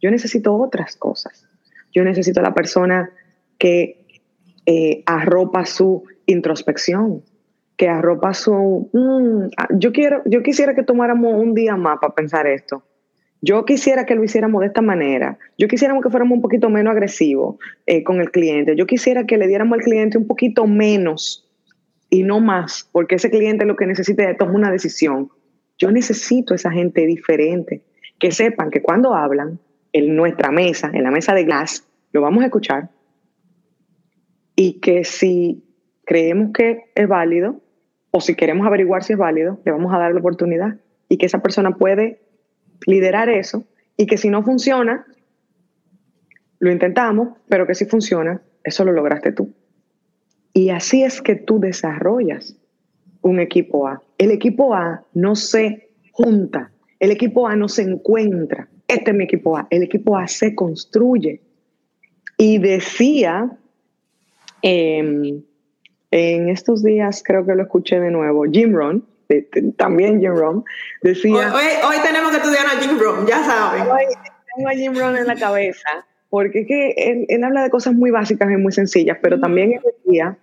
[0.00, 1.46] Yo necesito otras cosas.
[1.92, 3.10] Yo necesito a la persona
[3.58, 4.04] que
[4.66, 7.22] eh, arropa su introspección,
[7.76, 8.90] que arropa su...
[8.92, 12.82] Mm, yo, quiero, yo quisiera que tomáramos un día más para pensar esto.
[13.40, 15.38] Yo quisiera que lo hiciéramos de esta manera.
[15.56, 18.74] Yo quisiera que fuéramos un poquito menos agresivos eh, con el cliente.
[18.74, 21.48] Yo quisiera que le diéramos al cliente un poquito menos
[22.10, 25.30] y no más, porque ese cliente lo que necesita es tomar una decisión.
[25.78, 27.82] Yo necesito esa gente diferente,
[28.18, 29.60] que sepan que cuando hablan
[29.92, 32.90] en nuestra mesa, en la mesa de Glass, lo vamos a escuchar
[34.56, 35.64] y que si
[36.04, 37.60] creemos que es válido,
[38.10, 40.76] o si queremos averiguar si es válido, le vamos a dar la oportunidad
[41.08, 42.22] y que esa persona puede
[42.86, 43.64] liderar eso
[43.96, 45.06] y que si no funciona,
[46.58, 49.52] lo intentamos, pero que sí funciona, eso lo lograste tú.
[50.52, 52.56] Y así es que tú desarrollas
[53.22, 54.02] un equipo A.
[54.16, 58.68] El equipo A no se junta, el equipo A no se encuentra.
[58.88, 59.66] Este es mi equipo A.
[59.68, 61.42] El equipo A se construye.
[62.38, 63.50] Y decía,
[64.62, 65.42] em,
[66.10, 69.04] en estos días creo que lo escuché de nuevo, Jim Rohn,
[69.76, 70.64] también Jim Rohn,
[71.02, 71.52] decía...
[71.52, 73.82] Hoy, tenemos que estudiar a Jim Rohn, ya saben.
[73.82, 74.04] Hoy
[74.56, 78.10] tengo a Jim Rohn en la cabeza, porque es que él, habla de cosas muy
[78.10, 80.38] básicas y muy sencillas, pero también decía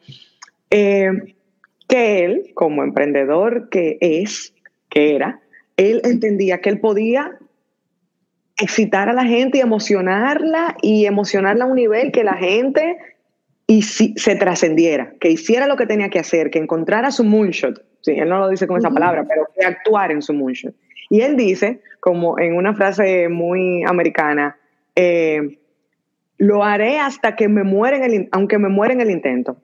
[0.69, 1.33] eh,
[1.87, 4.53] que él, como emprendedor que es,
[4.89, 5.39] que era,
[5.77, 7.39] él entendía que él podía
[8.57, 12.97] excitar a la gente y emocionarla y emocionarla a un nivel que la gente
[13.67, 17.83] y si, se trascendiera, que hiciera lo que tenía que hacer, que encontrara su moonshot.
[18.01, 20.75] Sí, él no lo dice con esa palabra, pero que actuar en su moonshot.
[21.09, 24.57] Y él dice, como en una frase muy americana,
[24.95, 25.57] eh,
[26.37, 29.57] lo haré hasta que me muera en el, aunque me muera en el intento.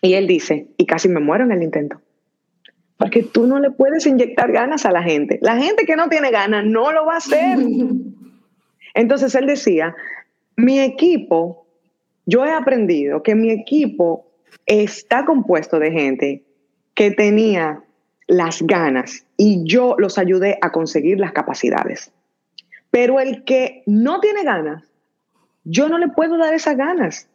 [0.00, 2.00] Y él dice, y casi me muero en el intento.
[3.02, 5.40] Porque tú no le puedes inyectar ganas a la gente.
[5.42, 7.58] La gente que no tiene ganas no lo va a hacer.
[8.94, 9.96] Entonces él decía,
[10.54, 11.66] mi equipo,
[12.26, 14.30] yo he aprendido que mi equipo
[14.66, 16.44] está compuesto de gente
[16.94, 17.82] que tenía
[18.28, 22.12] las ganas y yo los ayudé a conseguir las capacidades.
[22.92, 24.84] Pero el que no tiene ganas,
[25.64, 27.28] yo no le puedo dar esas ganas.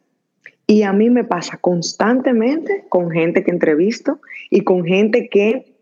[0.70, 5.74] Y a mí me pasa constantemente con gente que entrevisto y con gente que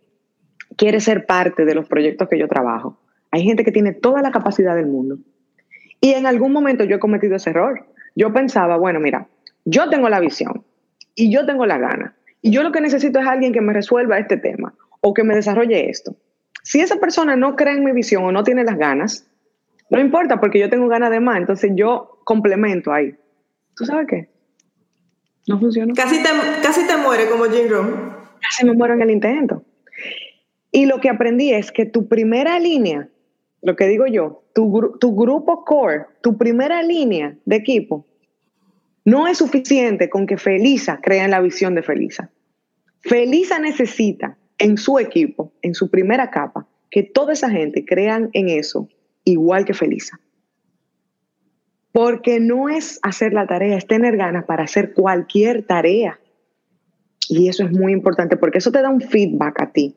[0.76, 2.96] quiere ser parte de los proyectos que yo trabajo.
[3.32, 5.18] Hay gente que tiene toda la capacidad del mundo.
[6.00, 7.84] Y en algún momento yo he cometido ese error.
[8.14, 9.26] Yo pensaba, bueno, mira,
[9.64, 10.64] yo tengo la visión
[11.16, 12.14] y yo tengo la gana.
[12.40, 15.34] Y yo lo que necesito es alguien que me resuelva este tema o que me
[15.34, 16.14] desarrolle esto.
[16.62, 19.28] Si esa persona no cree en mi visión o no tiene las ganas,
[19.90, 23.16] no importa porque yo tengo ganas de más, entonces yo complemento ahí.
[23.74, 24.35] ¿Tú sabes qué?
[25.46, 25.94] No funciona.
[25.94, 26.28] Casi te,
[26.62, 28.14] casi te muere como Jim Rohn.
[28.40, 29.62] Casi me muero en el intento.
[30.72, 33.08] Y lo que aprendí es que tu primera línea,
[33.62, 38.06] lo que digo yo, tu, tu grupo core, tu primera línea de equipo,
[39.04, 42.30] no es suficiente con que Felisa crea en la visión de Felisa.
[43.00, 48.48] Felisa necesita en su equipo, en su primera capa, que toda esa gente crean en
[48.48, 48.88] eso
[49.24, 50.18] igual que Felisa.
[51.96, 56.20] Porque no es hacer la tarea, es tener ganas para hacer cualquier tarea.
[57.26, 59.96] Y eso es muy importante porque eso te da un feedback a ti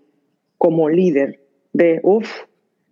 [0.57, 1.41] como líder
[1.73, 2.31] de, uff,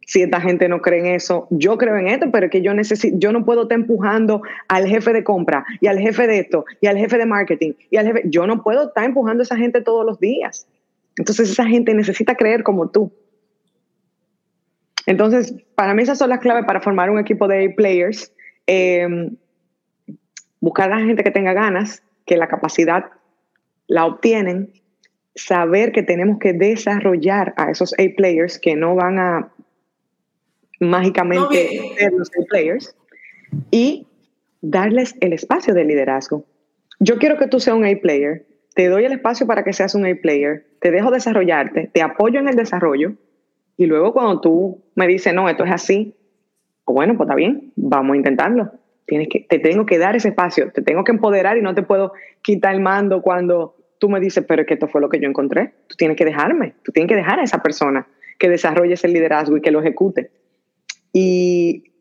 [0.06, 3.18] si esta gente no cree en eso, yo creo en esto, pero que yo necesito,
[3.18, 6.88] yo no puedo estar empujando al jefe de compra y al jefe de esto y
[6.88, 9.80] al jefe de marketing y al jefe, yo no puedo estar empujando a esa gente
[9.80, 10.68] todos los días.
[11.16, 13.10] Entonces esa gente necesita creer como tú.
[15.06, 18.34] Entonces, para mí esas son las claves para formar un equipo de players
[18.68, 19.38] Em,
[20.60, 23.06] buscar a la gente que tenga ganas, que la capacidad
[23.88, 24.74] la obtienen,
[25.36, 29.52] saber que tenemos que desarrollar a esos A-players que no van a
[30.80, 32.96] mágicamente ser los A-players
[33.72, 34.08] y
[34.62, 36.44] darles el espacio de liderazgo.
[37.00, 38.46] Yo quiero que tú seas un A-player,
[38.76, 42.50] te doy el espacio para que seas un A-player, te dejo desarrollarte, te apoyo en
[42.50, 43.14] el desarrollo.
[43.78, 46.17] Y luego cuando tú me dices, no, esto es así,
[46.94, 48.72] bueno, pues está bien, vamos a intentarlo.
[49.06, 51.84] Tienes que, te tengo que dar ese espacio, te tengo que empoderar y no te
[51.84, 55.20] puedo quitar el mando cuando tú me dices, pero es que esto fue lo que
[55.20, 55.74] yo encontré.
[55.88, 58.08] Tú tienes que dejarme, tú tienes que dejar a esa persona
[58.38, 60.32] que desarrolle ese liderazgo y que lo ejecute.
[61.14, 61.92] Y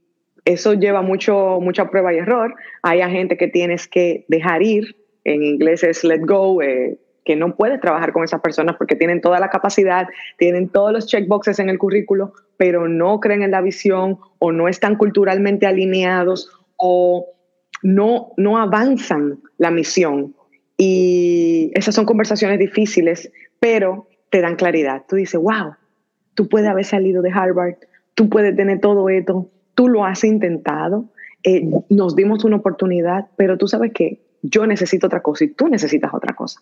[0.44, 2.54] eso lleva mucho, mucha prueba y error.
[2.82, 7.56] Hay gente que tienes que dejar ir, en inglés es let go, eh, que no
[7.56, 10.06] puedes trabajar con esas personas porque tienen toda la capacidad,
[10.38, 14.68] tienen todos los checkboxes en el currículo, pero no creen en la visión o no
[14.68, 17.26] están culturalmente alineados o
[17.82, 20.34] no, no avanzan la misión.
[20.76, 23.30] Y esas son conversaciones difíciles,
[23.60, 25.04] pero te dan claridad.
[25.08, 25.74] Tú dices, wow,
[26.34, 27.76] tú puedes haber salido de Harvard,
[28.14, 31.06] tú puedes tener todo esto, tú lo has intentado,
[31.42, 35.68] eh, nos dimos una oportunidad, pero tú sabes que yo necesito otra cosa y tú
[35.68, 36.60] necesitas otra cosa.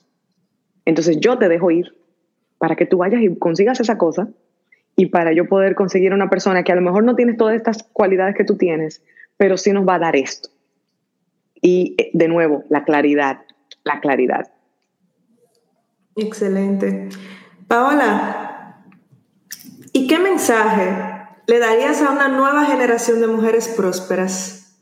[0.84, 1.94] Entonces yo te dejo ir
[2.58, 4.28] para que tú vayas y consigas esa cosa
[4.96, 7.82] y para yo poder conseguir una persona que a lo mejor no tiene todas estas
[7.82, 9.02] cualidades que tú tienes,
[9.36, 10.50] pero sí nos va a dar esto.
[11.60, 13.40] Y eh, de nuevo, la claridad,
[13.82, 14.52] la claridad.
[16.16, 17.08] Excelente.
[17.66, 18.84] Paola,
[19.92, 20.92] ¿y qué mensaje
[21.46, 24.78] le darías a una nueva generación de mujeres prósperas?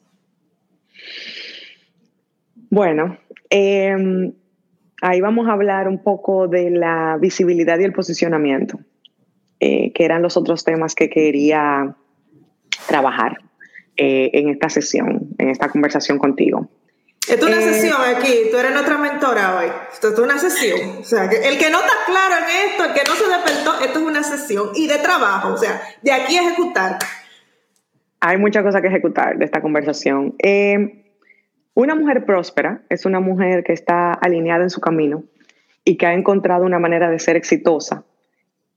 [2.68, 3.18] Bueno,
[3.50, 4.32] eh,
[5.02, 8.78] ahí vamos a hablar un poco de la visibilidad y el posicionamiento,
[9.64, 11.94] eh, que eran los otros temas que quería
[12.88, 13.38] trabajar
[13.96, 15.28] eh, en esta sesión.
[15.38, 16.68] en esta conversación contigo.
[17.28, 19.66] Esto es una eh, sesión aquí, tú eres nuestra mentora hoy.
[19.92, 20.96] Esto es una sesión.
[20.98, 23.98] O sea, el que no está claro en esto, el que no se despertó, esto
[24.00, 26.98] es una sesión y de trabajo, o sea, de aquí a ejecutar.
[28.18, 30.34] Hay muchas cosas que ejecutar de esta conversación.
[30.42, 31.04] Eh,
[31.74, 35.22] una mujer próspera es una mujer que está alineada en su camino
[35.84, 38.04] y que ha encontrado una manera de ser exitosa,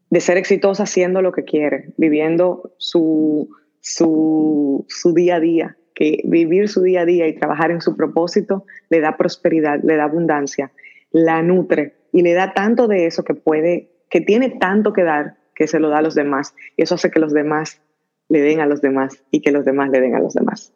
[0.10, 3.50] de ser exitosa haciendo lo que quiere, viviendo su,
[3.80, 7.96] su, su día a día, que vivir su día a día y trabajar en su
[7.96, 10.72] propósito le da prosperidad, le da abundancia,
[11.12, 15.38] la nutre y le da tanto de eso que puede, que tiene tanto que dar
[15.56, 16.54] que se lo da a los demás.
[16.76, 17.82] Y eso hace que los demás
[18.30, 20.74] le den a los demás y que los demás le den a los demás.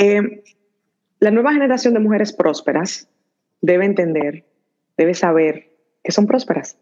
[0.00, 0.42] Eh,
[1.20, 3.08] la nueva generación de mujeres prósperas
[3.60, 4.44] debe entender,
[4.96, 5.70] debe saber
[6.02, 6.78] que son prósperas.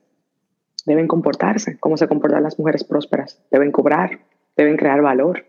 [0.85, 3.41] Deben comportarse como se comportan las mujeres prósperas.
[3.51, 4.21] Deben cobrar,
[4.57, 5.45] deben crear valor,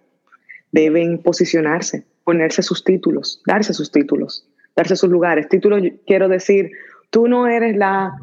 [0.72, 5.48] deben posicionarse, ponerse sus títulos, darse sus títulos, darse sus lugares.
[5.50, 6.72] Títulos, quiero decir,
[7.10, 8.14] tú no eres la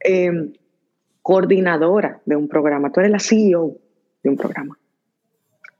[0.00, 0.52] em,
[1.22, 3.76] coordinadora de un programa, tú eres la CEO
[4.22, 4.78] de un programa.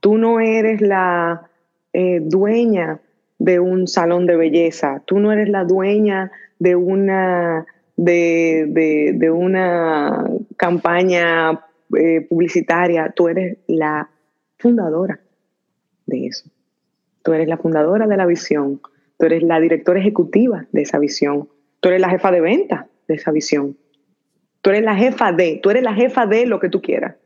[0.01, 1.49] Tú no eres la
[1.93, 3.01] eh, dueña
[3.39, 7.67] de un salón de belleza, tú no eres la dueña de una,
[7.97, 10.25] de, una
[10.57, 11.65] campaña
[11.97, 14.11] eh, publicitaria, tú eres la
[14.59, 15.21] fundadora
[16.07, 16.51] de eso.
[17.23, 18.81] Tú eres la fundadora de la visión,
[19.19, 21.49] tú eres la directora ejecutiva de esa visión,
[21.81, 23.77] tú eres la jefa de venta de esa visión,
[24.61, 27.17] tú eres la jefa de, tú eres la jefa de lo que tú quieras.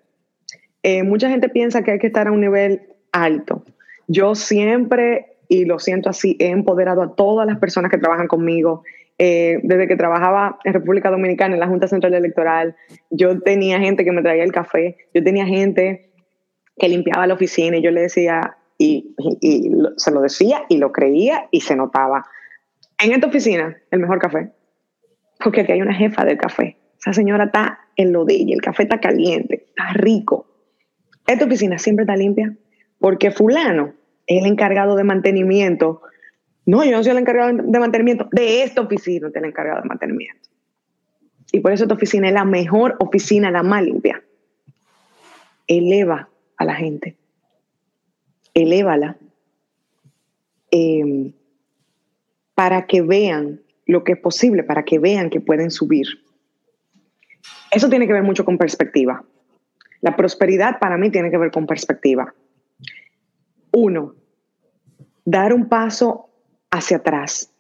[0.83, 3.65] Eh, mucha gente piensa que hay que estar a un nivel alto.
[4.07, 8.85] Yo siempre, y lo siento así, he empoderado a todas las personas que trabajan conmigo.
[9.21, 12.77] Eh, desde que trabajaba en República Dominicana en la Junta Central Electoral,
[13.11, 16.13] yo tenía gente que me traía el café, yo tenía gente
[16.77, 19.17] que limpiaba la oficina y yo le decía, y,
[19.97, 22.25] se lo decía y lo creía y se notaba.
[23.03, 24.53] En esta oficina, el mejor café,
[25.43, 26.79] porque aquí hay una jefa del café.
[26.99, 30.47] Esa señora está en lo de ella, el café está caliente, está rico.
[31.27, 32.57] Esta oficina siempre está limpia
[32.99, 33.95] porque fulano
[34.27, 36.03] es el encargado de mantenimiento.
[36.69, 38.29] No, yo no soy el encargado de mantenimiento.
[38.31, 40.51] De esta oficina es el encargado de mantenimiento.
[41.51, 44.23] Y por eso esta oficina es la mejor oficina, la más limpia.
[45.67, 47.17] Eleva a la gente
[48.55, 49.17] elévala
[50.71, 51.33] eh,
[52.55, 56.07] para que vean lo que es posible, para que vean que pueden subir.
[57.71, 59.25] Eso tiene que ver mucho con perspectiva.
[60.01, 62.35] La prosperidad para mí tiene que ver con perspectiva.
[63.73, 64.15] Uno,
[65.25, 66.28] dar un paso
[66.71, 67.53] hacia atrás.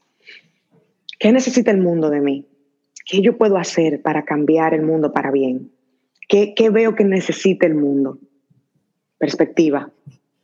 [1.18, 2.46] ¿Qué necesita el mundo de mí?
[3.04, 5.72] ¿Qué yo puedo hacer para cambiar el mundo para bien?
[6.28, 8.18] ¿Qué, veo que necesita el mundo?
[9.18, 9.90] Perspectiva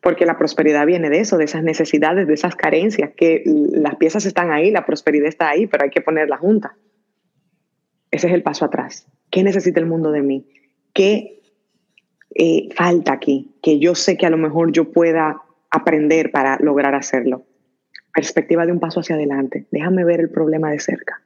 [0.00, 4.26] porque la prosperidad viene de eso, de esas necesidades, de esas carencias, que las piezas
[4.26, 6.76] están ahí, la prosperidad está ahí, pero hay que ponerla junta.
[8.10, 9.06] Ese es el paso atrás.
[9.30, 10.46] ¿Qué necesita el mundo de mí?
[10.92, 11.40] ¿Qué
[12.34, 13.54] eh, falta aquí?
[13.62, 15.40] Que yo sé que a lo mejor yo pueda
[15.70, 17.46] aprender para lograr hacerlo.
[18.14, 19.66] Perspectiva de un paso hacia adelante.
[19.70, 21.20] Déjame ver el problema de cerca.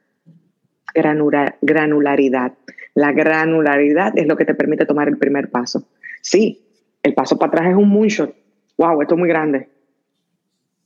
[1.61, 2.53] granularidad.
[2.95, 5.87] La granularidad es lo que te permite tomar el primer paso.
[6.21, 6.65] Sí,
[7.03, 8.35] el paso para atrás es un moonshot,
[8.77, 9.69] wow, esto es muy grande.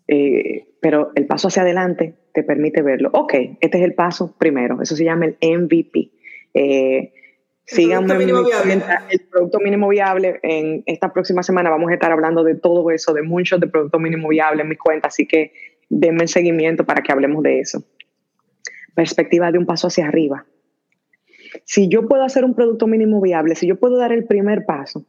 [0.08, 3.10] Eh, pero el paso hacia adelante te permite verlo.
[3.14, 4.82] Ok, este es el paso primero.
[4.82, 6.12] Eso se llama el MVP.
[6.54, 7.14] Eh,
[7.66, 8.30] síganme el,
[9.10, 10.40] el producto mínimo viable.
[10.44, 14.00] En esta próxima semana vamos a estar hablando de todo eso, de muchos de producto
[14.00, 15.14] mínimo viable en mis cuentas.
[15.14, 15.54] Así que
[15.90, 17.84] denme seguimiento para que hablemos de eso.
[18.96, 20.46] Perspectiva de un paso hacia arriba.
[21.66, 25.06] Si yo puedo hacer un producto mínimo viable, si yo puedo dar el primer paso,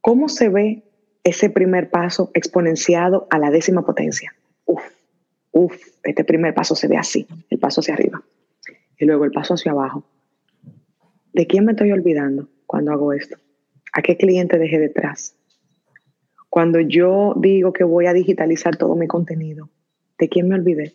[0.00, 0.86] ¿cómo se ve
[1.26, 4.32] ese primer paso exponenciado a la décima potencia.
[4.64, 4.84] Uf,
[5.50, 8.22] uf, este primer paso se ve así, el paso hacia arriba.
[8.96, 10.06] Y luego el paso hacia abajo.
[11.32, 13.38] ¿De quién me estoy olvidando cuando hago esto?
[13.92, 15.34] ¿A qué cliente dejé detrás?
[16.56, 19.68] Cuando yo digo que voy a digitalizar todo mi contenido,
[20.18, 20.94] ¿de quién me olvidé?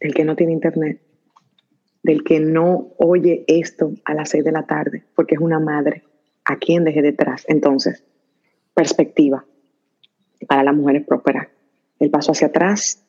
[0.00, 1.00] Del que no tiene internet,
[2.02, 6.02] del que no oye esto a las seis de la tarde, porque es una madre.
[6.44, 7.44] ¿A quién dejé detrás?
[7.46, 8.02] Entonces,
[8.74, 9.44] perspectiva
[10.48, 11.46] para las mujeres prósperas.
[12.00, 13.06] El paso hacia atrás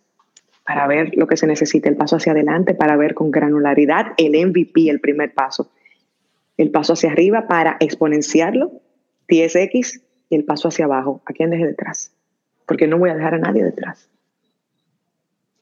[0.63, 4.33] para ver lo que se necesita, el paso hacia adelante para ver con granularidad el
[4.33, 5.71] MVP, el primer paso.
[6.57, 8.71] El paso hacia arriba para exponenciarlo,
[9.27, 12.13] 10x, y el paso hacia abajo, a quién deje detrás,
[12.65, 14.09] porque no voy a dejar a nadie detrás.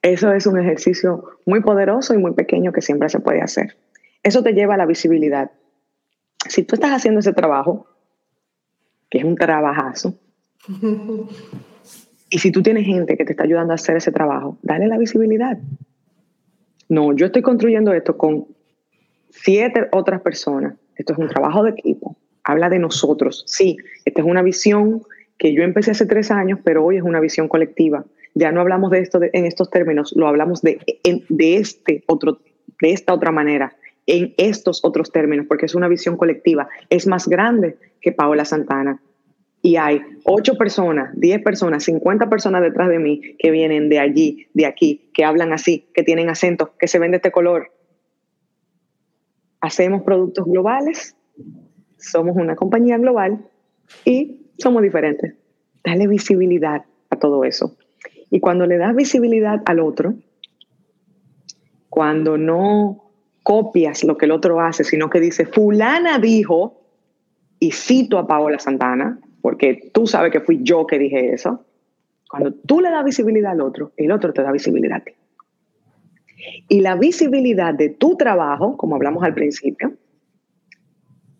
[0.01, 3.77] Eso es un ejercicio muy poderoso y muy pequeño que siempre se puede hacer.
[4.23, 5.51] Eso te lleva a la visibilidad.
[6.47, 7.87] Si tú estás haciendo ese trabajo,
[9.09, 10.15] que es un trabajazo,
[12.29, 14.97] Y si tú tienes gente que te está ayudando a hacer ese trabajo, dale la
[14.97, 15.57] visibilidad.
[16.89, 18.47] No, yo estoy construyendo esto con
[19.29, 20.75] siete otras personas.
[20.95, 22.17] Esto es un trabajo de equipo.
[22.47, 23.43] Habla de nosotros.
[23.45, 23.75] Sí,
[24.05, 25.03] esta es una visión
[25.37, 28.05] que yo empecé hace tres años, pero hoy es una visión colectiva.
[28.35, 30.79] Ya no hablamos de esto en estos términos, lo hablamos de,
[31.27, 32.39] de, este otro,
[32.81, 33.75] de esta otra manera,
[34.05, 36.69] en estos otros términos, porque es una visión colectiva.
[36.89, 39.01] Es más grande que Paola Santana.
[39.61, 44.47] Y hay ocho personas, diez personas, cincuenta personas detrás de mí que vienen de allí,
[44.53, 47.73] de aquí, que hablan así, que tienen acento, que se ven de este color.
[49.59, 51.16] Hacemos productos globales,
[51.97, 53.45] somos una compañía global
[54.05, 55.33] y somos diferentes.
[55.83, 57.77] Dale visibilidad a todo eso.
[58.29, 60.15] Y cuando le das visibilidad al otro,
[61.89, 63.03] cuando no
[63.43, 66.81] copias lo que el otro hace, sino que dice, fulana dijo,
[67.59, 71.65] y cito a Paola Santana, porque tú sabes que fui yo que dije eso,
[72.29, 75.13] cuando tú le das visibilidad al otro, el otro te da visibilidad a ti.
[76.67, 79.93] Y la visibilidad de tu trabajo, como hablamos al principio,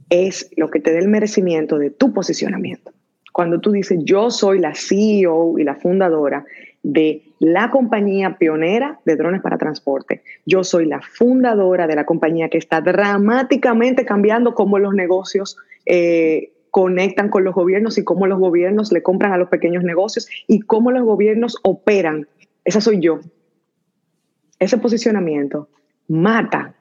[0.09, 2.91] es lo que te da el merecimiento de tu posicionamiento
[3.37, 6.43] cuando tú dices, yo soy la CEO y la fundadora
[6.81, 10.23] de la compañía pionera de drones para transporte.
[10.47, 15.55] Yo soy la fundadora de la compañía que está dramáticamente cambiando cómo los negocios
[15.85, 20.27] eh, conectan con los gobiernos y cómo los gobiernos le compran a los pequeños negocios
[20.47, 22.27] y cómo los gobiernos operan.
[22.65, 23.19] Esa soy yo.
[24.57, 25.69] Ese posicionamiento
[26.07, 26.73] mata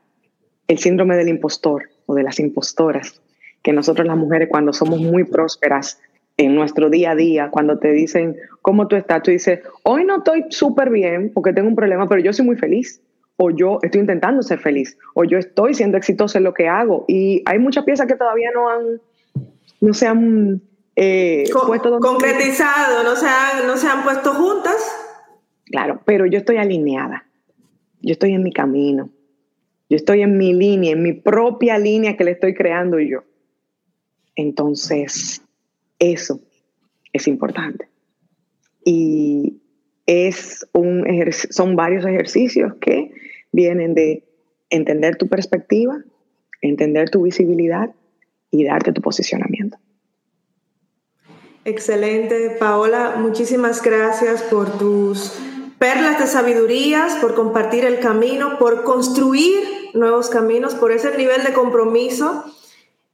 [0.68, 3.20] el síndrome del impostor o de las impostoras,
[3.62, 6.00] que nosotros las mujeres cuando somos muy prósperas
[6.36, 10.18] en nuestro día a día, cuando te dicen cómo tú estás, tú dices, hoy no
[10.18, 13.00] estoy súper bien porque tengo un problema, pero yo soy muy feliz.
[13.38, 14.96] O yo estoy intentando ser feliz.
[15.14, 17.04] O yo estoy siendo exitoso en lo que hago.
[17.07, 19.00] Y hay muchas piezas que todavía no han,
[19.82, 20.62] no se han
[20.94, 24.76] eh, puesto concretizado, no se, han, no se han puesto juntas.
[25.66, 27.26] Claro, pero yo estoy alineada.
[28.00, 29.11] Yo estoy en mi camino.
[29.89, 33.24] Yo estoy en mi línea, en mi propia línea que le estoy creando yo.
[34.34, 35.43] Entonces,
[35.99, 36.41] eso
[37.12, 37.89] es importante.
[38.84, 39.61] Y
[40.07, 41.05] es un
[41.51, 43.12] son varios ejercicios que
[43.53, 44.24] vienen de
[44.70, 46.03] entender tu perspectiva,
[46.61, 47.91] entender tu visibilidad
[48.51, 49.78] y darte tu posicionamiento.
[51.64, 53.16] Excelente, Paola.
[53.18, 55.32] Muchísimas gracias por tus
[55.78, 61.53] perlas de sabidurías, por compartir el camino, por construir nuevos caminos, por ese nivel de
[61.53, 62.45] compromiso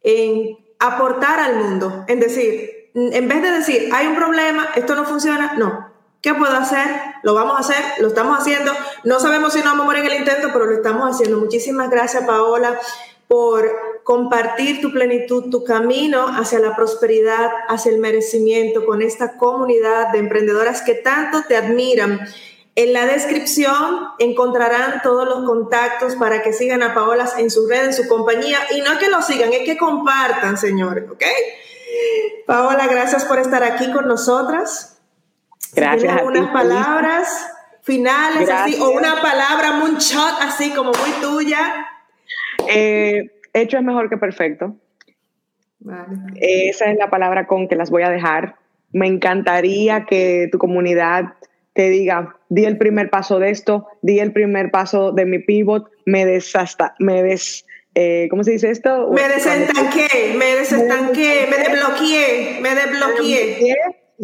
[0.03, 5.05] en aportar al mundo, en decir, en vez de decir, hay un problema, esto no
[5.05, 5.91] funciona, no.
[6.21, 6.87] ¿Qué puedo hacer?
[7.25, 8.73] Lo vamos a hacer, lo estamos haciendo.
[9.03, 11.39] No sabemos si nos vamos a morir en el intento, pero lo estamos haciendo.
[11.39, 12.79] Muchísimas gracias, Paola,
[13.27, 13.69] por
[14.05, 20.19] compartir tu plenitud, tu camino hacia la prosperidad, hacia el merecimiento con esta comunidad de
[20.19, 22.21] emprendedoras que tanto te admiran.
[22.75, 27.85] En la descripción encontrarán todos los contactos para que sigan a Paola en su red,
[27.85, 28.59] en su compañía.
[28.75, 31.23] Y no que lo sigan, es que compartan, señores, ¿ok?
[32.47, 35.01] Paola, gracias por estar aquí con nosotras.
[35.75, 36.19] Gracias.
[36.19, 37.53] Si unas palabras
[37.83, 41.87] finales así, o una palabra, un shot así como muy tuya.
[42.69, 44.77] Eh, hecho es mejor que perfecto.
[46.37, 48.57] Esa es la palabra con que las voy a dejar.
[48.93, 51.35] Me encantaría que tu comunidad
[51.75, 55.89] te diga, di el primer paso de esto, di el primer paso de mi pivot,
[56.07, 57.65] me desasta, me des
[57.95, 59.11] eh, ¿cómo se dice esto?
[59.11, 63.77] Me desestanqué, me desestanqué, me desbloqueé, me desbloqueé.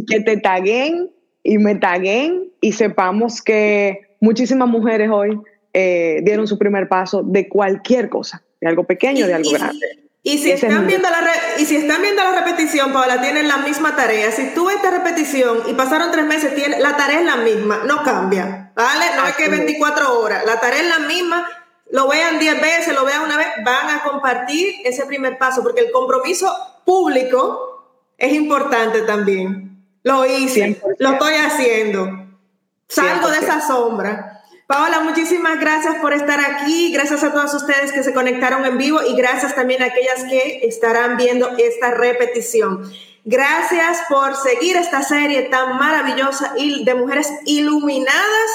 [0.06, 1.10] Que te taguen
[1.42, 5.38] y me taguen y sepamos que muchísimas mujeres hoy
[5.74, 10.07] eh, dieron su primer paso de cualquier cosa, de algo pequeño, de algo grande.
[10.22, 11.20] Y si, están viendo la
[11.58, 14.30] y si están viendo la repetición, Paola, tienen la misma tarea.
[14.32, 18.02] Si tú esta repetición y pasaron tres meses, tiene, la tarea es la misma, no
[18.02, 19.04] cambia, ¿vale?
[19.16, 21.46] No es que 24 horas, la tarea es la misma
[21.90, 25.80] lo vean 10 veces, lo vean una vez, van a compartir ese primer paso, porque
[25.80, 26.54] el compromiso
[26.84, 29.84] público es importante también.
[30.02, 32.26] Lo hice, lo estoy haciendo.
[32.86, 34.37] Salgo de esa sombra.
[34.68, 36.92] Paola, muchísimas gracias por estar aquí.
[36.92, 40.60] Gracias a todos ustedes que se conectaron en vivo y gracias también a aquellas que
[40.62, 42.88] estarán viendo esta repetición.
[43.24, 48.50] Gracias por seguir esta serie tan maravillosa de mujeres iluminadas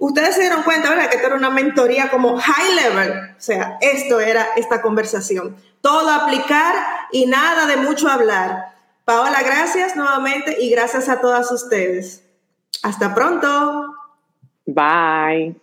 [0.00, 1.10] Ustedes se dieron cuenta, ¿verdad?
[1.10, 3.34] Que esto era una mentoría como high level.
[3.36, 5.54] O sea, esto era esta conversación.
[5.82, 6.74] Todo aplicar
[7.12, 8.72] y nada de mucho hablar.
[9.04, 12.24] Paola, gracias nuevamente y gracias a todas ustedes.
[12.82, 13.89] Hasta pronto.
[14.66, 15.56] Bye.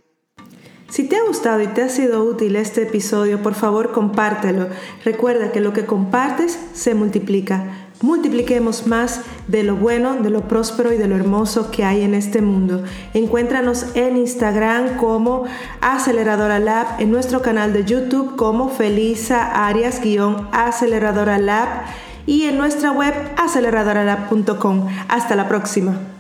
[0.90, 4.70] Si te ha gustado y te ha sido útil este episodio, por favor compártelo.
[5.04, 7.84] Recuerda que lo que compartes se multiplica.
[8.00, 12.14] multipliquemos más de lo bueno, de lo próspero y de lo hermoso que hay en
[12.14, 12.84] este mundo.
[13.16, 15.46] Encuéntranos en Instagram como
[15.82, 21.68] Aceleradora Lab, en nuestro canal de YouTube como Felisa Arias-Aceleradora Lab
[22.28, 24.88] y en nuestra web aceleradoralab.com.
[25.10, 26.17] Hasta la próxima.